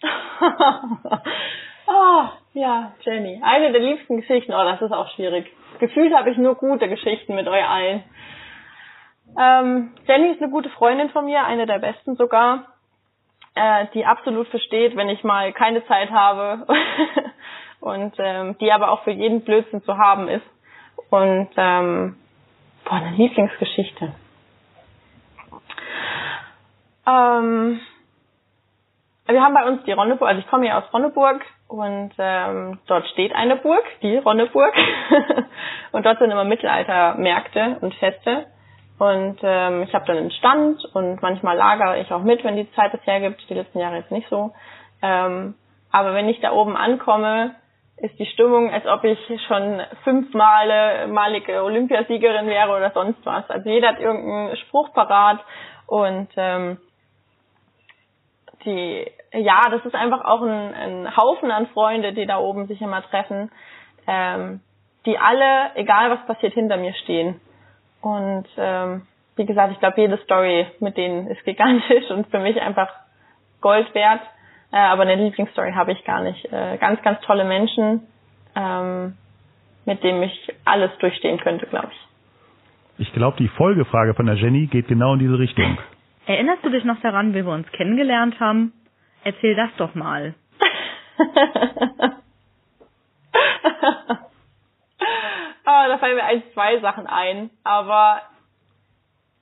[1.87, 2.25] oh,
[2.55, 3.41] ja, Jenny.
[3.43, 4.53] Eine der liebsten Geschichten.
[4.53, 5.51] Oh, das ist auch schwierig.
[5.79, 8.03] Gefühlt habe ich nur gute Geschichten mit euch allen.
[9.39, 12.67] Ähm, Jenny ist eine gute Freundin von mir, eine der besten sogar,
[13.55, 16.67] äh, die absolut versteht, wenn ich mal keine Zeit habe
[17.81, 20.47] und ähm, die aber auch für jeden Blödsinn zu haben ist.
[21.11, 22.17] Und ähm,
[22.85, 24.13] boah, eine Lieblingsgeschichte.
[27.07, 27.81] Ähm,
[29.27, 33.07] wir haben bei uns die Ronneburg, also ich komme ja aus Ronneburg und ähm, dort
[33.09, 34.75] steht eine Burg, die Ronneburg.
[35.93, 38.47] und dort sind immer Mittelaltermärkte und Feste.
[38.99, 42.71] Und ähm, ich habe dann einen Stand und manchmal lagere ich auch mit, wenn die
[42.73, 43.43] Zeit es hergibt.
[43.51, 44.53] Die letzten Jahre jetzt nicht so.
[45.03, 45.55] Ähm,
[45.93, 47.57] aber wenn ich da oben ankomme,
[47.99, 49.19] ist die Stimmung, als ob ich
[49.49, 53.49] schon fünfmal malige Olympiasiegerin wäre oder sonst was.
[53.51, 55.41] Also jeder hat irgendeinen Spruch parat
[55.87, 56.79] und ähm,
[58.67, 62.81] die, ja, das ist einfach auch ein, ein Haufen an Freunde, die da oben sich
[62.83, 63.51] immer treffen,
[64.07, 64.61] ähm,
[65.07, 67.41] die alle, egal was passiert, hinter mir stehen.
[68.03, 69.03] Und ähm,
[69.37, 72.89] wie gesagt, ich glaube, jede Story mit denen ist gigantisch und für mich einfach
[73.61, 74.21] Gold wert.
[74.73, 76.45] Äh, aber eine Lieblingsstory habe ich gar nicht.
[76.53, 78.03] Äh, ganz, ganz tolle Menschen,
[78.55, 79.17] ähm,
[79.85, 83.07] mit denen ich alles durchstehen könnte, glaube ich.
[83.07, 85.79] Ich glaube, die Folgefrage von der Jenny geht genau in diese Richtung.
[86.27, 88.73] Erinnerst du dich noch daran, wie wir uns kennengelernt haben?
[89.23, 90.35] Erzähl das doch mal.
[91.19, 91.25] oh,
[95.65, 97.51] da fallen mir ein, zwei Sachen ein.
[97.63, 98.23] Aber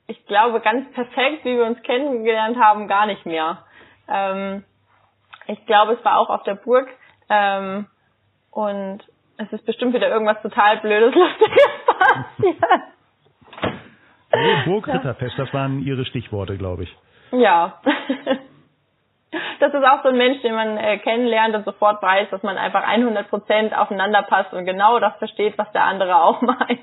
[0.07, 3.65] ich glaube, ganz perfekt, wie wir uns kennengelernt haben, gar nicht mehr.
[4.07, 4.63] Ähm,
[5.47, 6.87] ich glaube, es war auch auf der Burg.
[7.29, 7.87] Ähm,
[8.51, 8.99] und
[9.37, 12.63] es ist bestimmt wieder irgendwas total Blödes, Lustiges passiert.
[14.65, 16.97] Burgritterfest, das waren Ihre Stichworte, glaube ich.
[17.31, 17.81] Ja.
[19.59, 22.57] Das ist auch so ein Mensch, den man äh, kennenlernt und sofort weiß, dass man
[22.57, 26.79] einfach 100 Prozent aufeinander passt und genau das versteht, was der andere auch meint.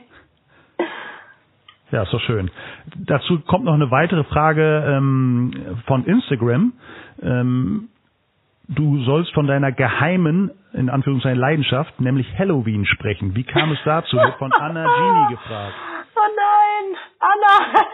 [1.90, 2.50] Ja, ist doch schön.
[2.96, 6.72] Dazu kommt noch eine weitere Frage ähm, von Instagram.
[7.22, 7.88] Ähm,
[8.68, 13.36] du sollst von deiner geheimen, in Anführungszeichen, Leidenschaft, nämlich Halloween sprechen.
[13.36, 14.16] Wie kam es dazu?
[14.16, 15.74] Wird von Anna Genie gefragt.
[17.22, 17.84] Oh Anna!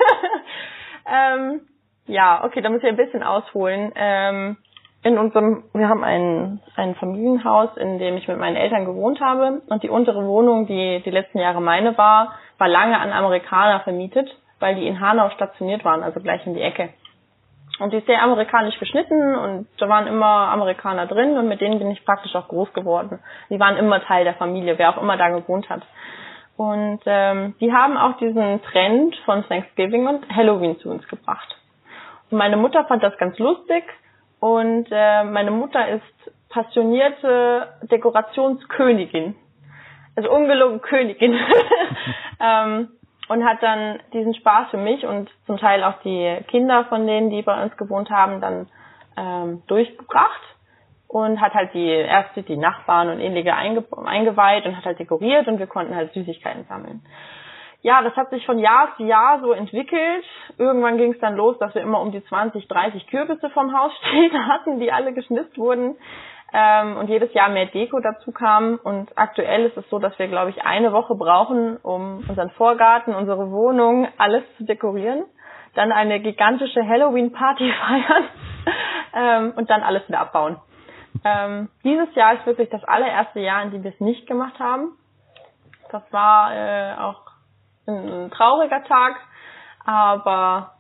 [1.37, 1.61] ähm,
[2.07, 3.93] ja, okay, da muss ich ein bisschen ausholen.
[3.95, 4.57] Ähm,
[5.03, 9.63] in unserem, wir haben ein, ein Familienhaus, in dem ich mit meinen Eltern gewohnt habe.
[9.69, 14.29] Und die untere Wohnung, die die letzten Jahre meine war, war lange an Amerikaner vermietet,
[14.59, 16.89] weil die in Hanau stationiert waren, also gleich in die Ecke.
[17.79, 21.79] Und die ist sehr amerikanisch geschnitten und da waren immer Amerikaner drin und mit denen
[21.79, 23.21] bin ich praktisch auch groß geworden.
[23.51, 25.83] Die waren immer Teil der Familie, wer auch immer da gewohnt hat.
[26.59, 31.57] Und ähm, die haben auch diesen Trend von Thanksgiving und Halloween zu uns gebracht.
[32.31, 33.85] Und meine Mutter fand das ganz lustig
[34.41, 36.03] und äh, meine Mutter ist
[36.49, 39.37] passionierte Dekorationskönigin.
[40.17, 41.39] also ungelogen Königin.
[42.41, 42.89] ähm,
[43.29, 47.31] und hat dann diesen Spaß für mich und zum Teil auch die Kinder von denen,
[47.31, 48.67] die bei uns gewohnt haben, dann
[49.17, 50.43] ähm, durchgebracht
[51.09, 55.49] und hat halt die erste die Nachbarn und ähnliche einge eingeweiht und hat halt dekoriert
[55.49, 57.03] und wir konnten halt Süßigkeiten sammeln.
[57.81, 60.25] Ja, das hat sich von Jahr zu Jahr so entwickelt.
[60.59, 63.93] Irgendwann ging es dann los, dass wir immer um die 20, 30 Kürbisse vom Haus
[64.03, 65.97] stehen hatten, die alle geschnitzt wurden
[66.53, 68.81] ähm, und jedes Jahr mehr Deko dazu kam.
[68.83, 73.15] Und aktuell ist es so, dass wir, glaube ich, eine Woche brauchen, um unseren Vorgarten,
[73.15, 75.25] unsere Wohnung, alles zu dekorieren.
[75.75, 78.25] Dann eine gigantische Halloween-Party feiern
[79.15, 80.57] ähm, und dann alles wieder abbauen.
[81.25, 84.93] Ähm, dieses Jahr ist wirklich das allererste Jahr, in dem wir es nicht gemacht haben.
[85.91, 87.23] Das war äh, auch
[87.87, 89.17] ein, ein trauriger Tag,
[89.85, 90.73] aber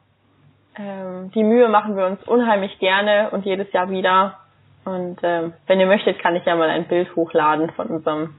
[0.76, 4.38] ähm, die Mühe machen wir uns unheimlich gerne und jedes Jahr wieder.
[4.84, 8.34] Und ähm, wenn ihr möchtet, kann ich ja mal ein Bild hochladen von unserem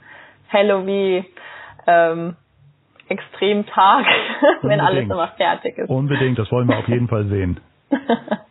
[0.52, 1.26] Halloween
[1.86, 2.36] ähm,
[3.08, 4.06] Extremtag,
[4.62, 5.90] wenn alles immer fertig ist.
[5.90, 7.60] Unbedingt, das wollen wir auf jeden Fall sehen.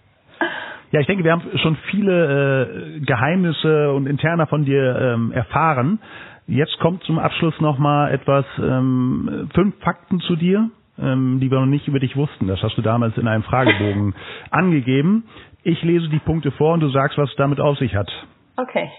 [0.91, 6.01] Ja, ich denke, wir haben schon viele äh, Geheimnisse und Interner von dir ähm, erfahren.
[6.47, 11.67] Jetzt kommt zum Abschluss nochmal etwas, ähm, fünf Fakten zu dir, ähm, die wir noch
[11.67, 12.47] nicht über dich wussten.
[12.47, 14.15] Das hast du damals in einem Fragebogen
[14.51, 15.25] angegeben.
[15.63, 18.11] Ich lese die Punkte vor und du sagst, was es damit auf sich hat.
[18.57, 18.91] Okay.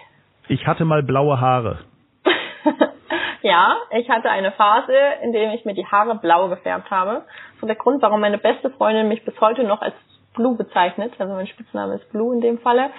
[0.47, 1.79] Ich hatte mal blaue Haare.
[3.41, 7.23] ja, ich hatte eine Phase, in der ich mir die Haare blau gefärbt habe.
[7.59, 9.95] So der Grund, warum meine beste Freundin mich bis heute noch als
[10.39, 11.13] Blue bezeichnet.
[11.19, 12.91] Also mein Spitzname ist Blue in dem Falle.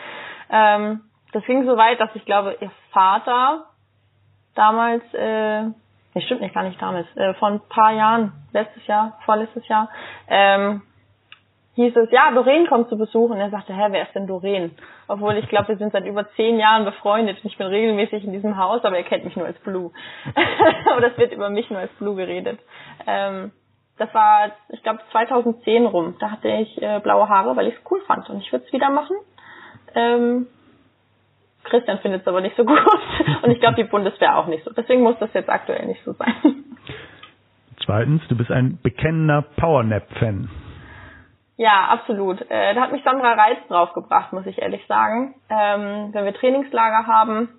[0.51, 1.01] Ähm,
[1.33, 3.65] das ging so weit, dass ich glaube, ihr Vater
[4.55, 9.19] damals, äh, nee, stimmt nicht, gar nicht damals, äh, vor ein paar Jahren, letztes Jahr,
[9.25, 9.89] vorletztes Jahr,
[10.29, 10.83] ähm,
[11.77, 13.31] hieß es, ja, Doreen kommt zu Besuch.
[13.31, 14.73] Und er sagte, hä, wer ist denn Doreen?
[15.09, 17.39] Obwohl ich glaube, wir sind seit über zehn Jahren befreundet.
[17.43, 19.93] Ich bin regelmäßig in diesem Haus, aber er kennt mich nur als Blue.
[20.91, 22.61] aber das wird über mich nur als Blue geredet.
[23.07, 23.53] Ähm,
[24.01, 26.15] das war, ich glaube, 2010 rum.
[26.19, 28.31] Da hatte ich äh, blaue Haare, weil ich es cool fand.
[28.31, 29.15] Und ich würde es wieder machen.
[29.95, 30.47] Ähm,
[31.65, 32.81] Christian findet es aber nicht so gut.
[33.43, 34.73] Und ich glaube, die Bundeswehr auch nicht so.
[34.73, 36.65] Deswegen muss das jetzt aktuell nicht so sein.
[37.85, 40.49] Zweitens, du bist ein bekennender Powernap-Fan.
[41.59, 42.41] Ja, absolut.
[42.51, 45.35] Äh, da hat mich Sandra Reitz draufgebracht, muss ich ehrlich sagen.
[45.51, 47.51] Ähm, wenn wir Trainingslager haben,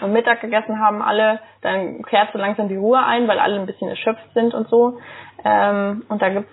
[0.00, 3.66] und Mittag gegessen haben alle, dann kehrt so langsam die Ruhe ein, weil alle ein
[3.66, 4.98] bisschen erschöpft sind und so.
[5.44, 6.52] Ähm, und da gibt's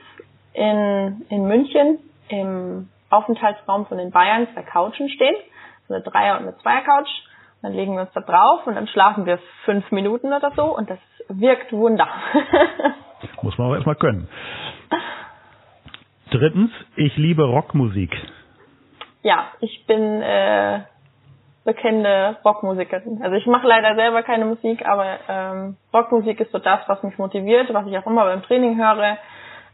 [0.54, 5.36] in, in München im Aufenthaltsraum von den Bayern zwei Couchen stehen,
[5.88, 7.10] so eine Dreier- und eine Zweier-Couch.
[7.62, 10.90] Dann legen wir uns da drauf und dann schlafen wir fünf Minuten oder so und
[10.90, 12.08] das wirkt Wunder.
[13.42, 14.28] Muss man auch erstmal können.
[16.32, 18.12] Drittens, ich liebe Rockmusik.
[19.22, 20.82] Ja, ich bin äh,
[21.66, 23.22] bekennende Rockmusikerin.
[23.24, 27.18] Also ich mache leider selber keine Musik, aber ähm, Rockmusik ist so das, was mich
[27.18, 29.18] motiviert, was ich auch immer beim Training höre.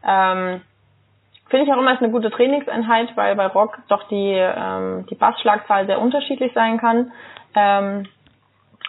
[0.06, 0.62] Ähm,
[1.50, 5.16] Finde ich auch immer als eine gute Trainingseinheit, weil bei Rock doch die, ähm, die
[5.16, 7.12] Bassschlagzahl sehr unterschiedlich sein kann.
[7.56, 8.06] Ähm,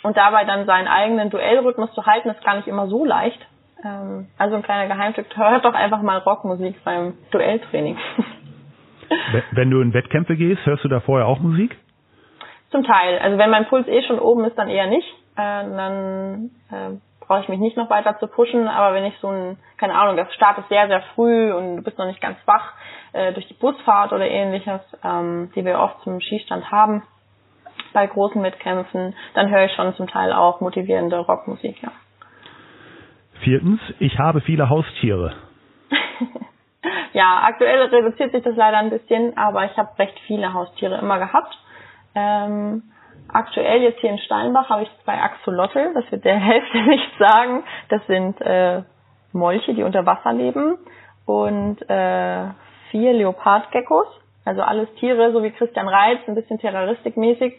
[0.03, 3.41] und dabei dann seinen eigenen Duellrhythmus zu halten, ist gar nicht immer so leicht.
[3.83, 7.97] Ähm, also ein kleiner Geheimtipp, hört doch einfach mal Rockmusik beim Duelltraining.
[9.53, 11.77] Wenn du in Wettkämpfe gehst, hörst du da vorher auch Musik?
[12.71, 13.19] Zum Teil.
[13.19, 15.09] Also wenn mein Puls eh schon oben ist, dann eher nicht.
[15.37, 18.69] Äh, dann äh, brauche ich mich nicht noch weiter zu pushen.
[18.69, 21.83] Aber wenn ich so ein, keine Ahnung, das Start ist sehr, sehr früh und du
[21.83, 22.73] bist noch nicht ganz wach
[23.13, 27.03] äh, durch die Busfahrt oder ähnliches, ähm, die wir oft zum Skistand haben
[27.93, 31.91] bei großen Wettkämpfen, dann höre ich schon zum Teil auch motivierende Rockmusik, ja.
[33.43, 35.35] Viertens, ich habe viele Haustiere.
[37.13, 41.19] ja, aktuell reduziert sich das leider ein bisschen, aber ich habe recht viele Haustiere immer
[41.19, 41.57] gehabt.
[42.15, 42.83] Ähm,
[43.33, 47.65] aktuell jetzt hier in Steinbach habe ich zwei Axolotl, das wird der Hälfte nicht sagen.
[47.89, 48.83] Das sind äh,
[49.33, 50.79] Molche, die unter Wasser leben
[51.27, 52.47] und äh,
[52.91, 54.07] vier Leopardgeckos.
[54.45, 57.55] Also alles Tiere, so wie Christian Reitz, ein bisschen terroristikmäßig,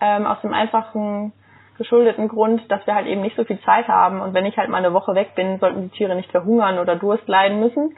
[0.00, 1.32] ähm, aus dem einfachen
[1.78, 4.70] geschuldeten Grund, dass wir halt eben nicht so viel Zeit haben und wenn ich halt
[4.70, 7.96] mal eine Woche weg bin, sollten die Tiere nicht verhungern oder Durst leiden müssen.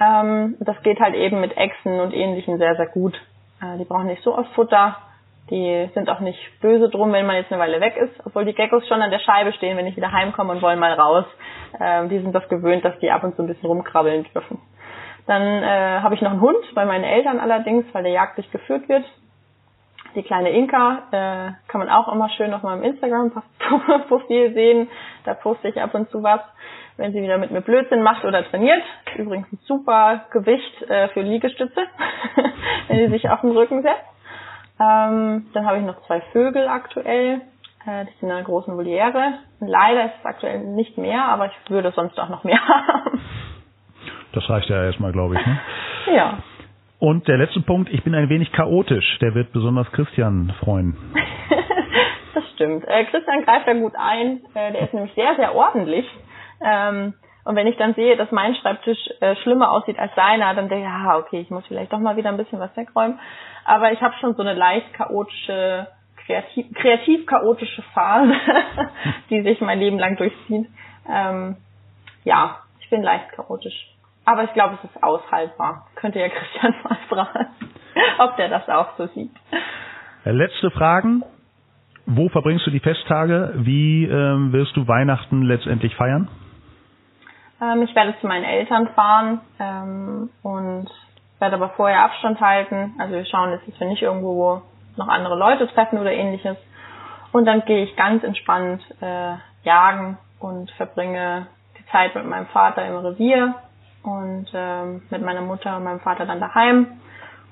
[0.00, 3.20] Ähm, das geht halt eben mit Echsen und ähnlichen sehr, sehr gut.
[3.60, 4.96] Äh, die brauchen nicht so oft Futter,
[5.50, 8.54] die sind auch nicht böse drum, wenn man jetzt eine Weile weg ist, obwohl die
[8.54, 11.24] Geckos schon an der Scheibe stehen, wenn ich wieder heimkomme und wollen mal raus.
[11.80, 14.60] Ähm, die sind das gewöhnt, dass die ab und zu ein bisschen rumkrabbeln dürfen.
[15.26, 18.88] Dann äh, habe ich noch einen Hund, bei meinen Eltern allerdings, weil der jagdlich geführt
[18.88, 19.04] wird.
[20.14, 24.88] Die kleine Inka äh, kann man auch immer schön auf meinem Instagram-Profil sehen.
[25.24, 26.40] Da poste ich ab und zu was,
[26.96, 28.82] wenn sie wieder mit mir Blödsinn macht oder trainiert.
[29.16, 31.82] Übrigens ein super Gewicht äh, für Liegestütze,
[32.88, 34.17] wenn sie sich auf den Rücken setzt.
[34.80, 37.40] Ähm, dann habe ich noch zwei Vögel aktuell.
[37.86, 39.34] Äh, die sind in einer großen Voliere.
[39.60, 43.20] Leider ist es aktuell nicht mehr, aber ich würde sonst auch noch mehr haben.
[44.32, 45.46] Das reicht ja erstmal, glaube ich.
[45.46, 45.60] Ne?
[46.14, 46.38] Ja.
[47.00, 49.18] Und der letzte Punkt, ich bin ein wenig chaotisch.
[49.20, 50.96] Der wird besonders Christian freuen.
[52.34, 52.84] das stimmt.
[52.88, 54.40] Äh, Christian greift da gut ein.
[54.54, 56.06] Äh, der ist nämlich sehr, sehr ordentlich.
[56.64, 57.14] Ähm,
[57.48, 60.84] und wenn ich dann sehe, dass mein Schreibtisch äh, schlimmer aussieht als seiner, dann denke
[60.84, 63.18] ich, ja, okay, ich muss vielleicht doch mal wieder ein bisschen was wegräumen.
[63.64, 65.86] Aber ich habe schon so eine leicht chaotische,
[66.26, 68.34] kreativ, kreativ chaotische Phase,
[69.30, 70.68] die sich mein Leben lang durchzieht.
[71.08, 71.56] Ähm,
[72.24, 73.94] ja, ich bin leicht chaotisch.
[74.26, 75.86] Aber ich glaube, es ist aushaltbar.
[75.94, 77.46] Könnte ja Christian mal fragen,
[78.18, 79.32] ob der das auch so sieht.
[80.26, 81.22] Äh, letzte Fragen.
[82.04, 83.54] Wo verbringst du die Festtage?
[83.56, 86.28] Wie ähm, wirst du Weihnachten letztendlich feiern?
[87.60, 90.88] Ähm, ich werde zu meinen Eltern fahren ähm, und
[91.38, 92.94] werde aber vorher Abstand halten.
[92.98, 94.62] Also wir schauen jetzt, dass wir nicht irgendwo
[94.96, 96.56] noch andere Leute treffen oder ähnliches.
[97.32, 101.46] Und dann gehe ich ganz entspannt äh, jagen und verbringe
[101.78, 103.54] die Zeit mit meinem Vater im Revier
[104.02, 106.86] und ähm, mit meiner Mutter und meinem Vater dann daheim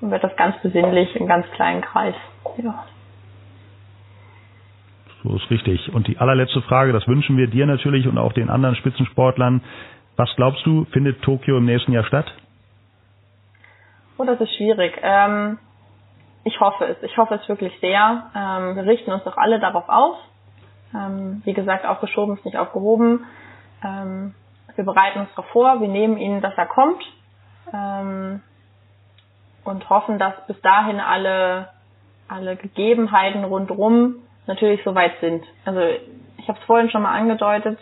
[0.01, 2.15] und werde das ganz besinnlich im ganz kleinen Kreis.
[2.57, 2.85] Ja.
[5.23, 5.93] So ist richtig.
[5.93, 9.61] Und die allerletzte Frage, das wünschen wir dir natürlich und auch den anderen Spitzensportlern.
[10.17, 12.25] Was glaubst du, findet Tokio im nächsten Jahr statt?
[14.17, 14.97] Oh, das ist schwierig.
[15.03, 15.59] Ähm,
[16.43, 17.03] ich hoffe es.
[17.03, 18.31] Ich hoffe es wirklich sehr.
[18.35, 20.17] Ähm, wir richten uns doch alle darauf aus.
[20.95, 23.25] Ähm, wie gesagt, aufgeschoben ist nicht aufgehoben.
[23.83, 24.33] Ähm,
[24.75, 25.81] wir bereiten uns darauf vor.
[25.81, 27.03] Wir nehmen ihn, dass er kommt.
[27.71, 28.41] Ähm,
[29.65, 31.69] und hoffen, dass bis dahin alle,
[32.27, 34.15] alle Gegebenheiten rundherum
[34.47, 35.43] natürlich soweit sind.
[35.65, 35.81] Also
[36.37, 37.77] ich habe es vorhin schon mal angedeutet.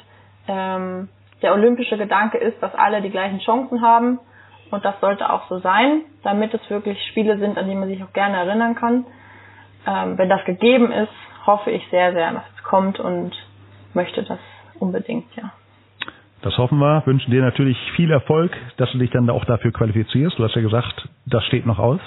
[0.47, 1.07] Ähm,
[1.41, 4.19] der olympische Gedanke ist, dass alle die gleichen Chancen haben.
[4.71, 8.03] Und das sollte auch so sein, damit es wirklich Spiele sind, an die man sich
[8.03, 9.05] auch gerne erinnern kann.
[9.87, 11.13] Ähm, wenn das gegeben ist,
[11.45, 13.31] hoffe ich sehr, sehr, dass es kommt und
[13.93, 14.39] möchte das
[14.79, 15.51] unbedingt, ja.
[16.41, 20.37] Das hoffen wir, wünschen dir natürlich viel Erfolg, dass du dich dann auch dafür qualifizierst.
[20.37, 21.99] Du hast ja gesagt, das steht noch aus.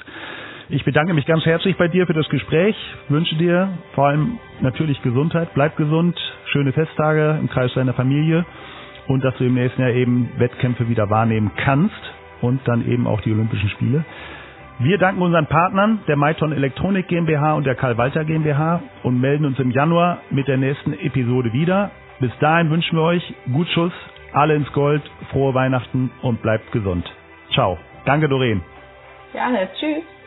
[0.69, 2.77] Ich bedanke mich ganz herzlich bei dir für das Gespräch,
[3.09, 6.17] wünsche dir vor allem natürlich Gesundheit, bleib gesund,
[6.53, 8.45] schöne Festtage im Kreis deiner Familie
[9.09, 11.95] und dass du im nächsten Jahr eben Wettkämpfe wieder wahrnehmen kannst
[12.41, 14.05] und dann eben auch die Olympischen Spiele.
[14.81, 19.45] Wir danken unseren Partnern, der Maiton Elektronik GmbH und der Karl Walter GmbH und melden
[19.45, 21.91] uns im Januar mit der nächsten Episode wieder.
[22.21, 23.93] Bis dahin wünschen wir euch gut Schuss,
[24.33, 25.03] alle ins Gold,
[25.33, 27.11] frohe Weihnachten und bleibt gesund.
[27.53, 27.77] Ciao.
[28.05, 28.63] Danke, Doreen.
[29.33, 29.69] Gerne.
[29.79, 30.18] Tschüss.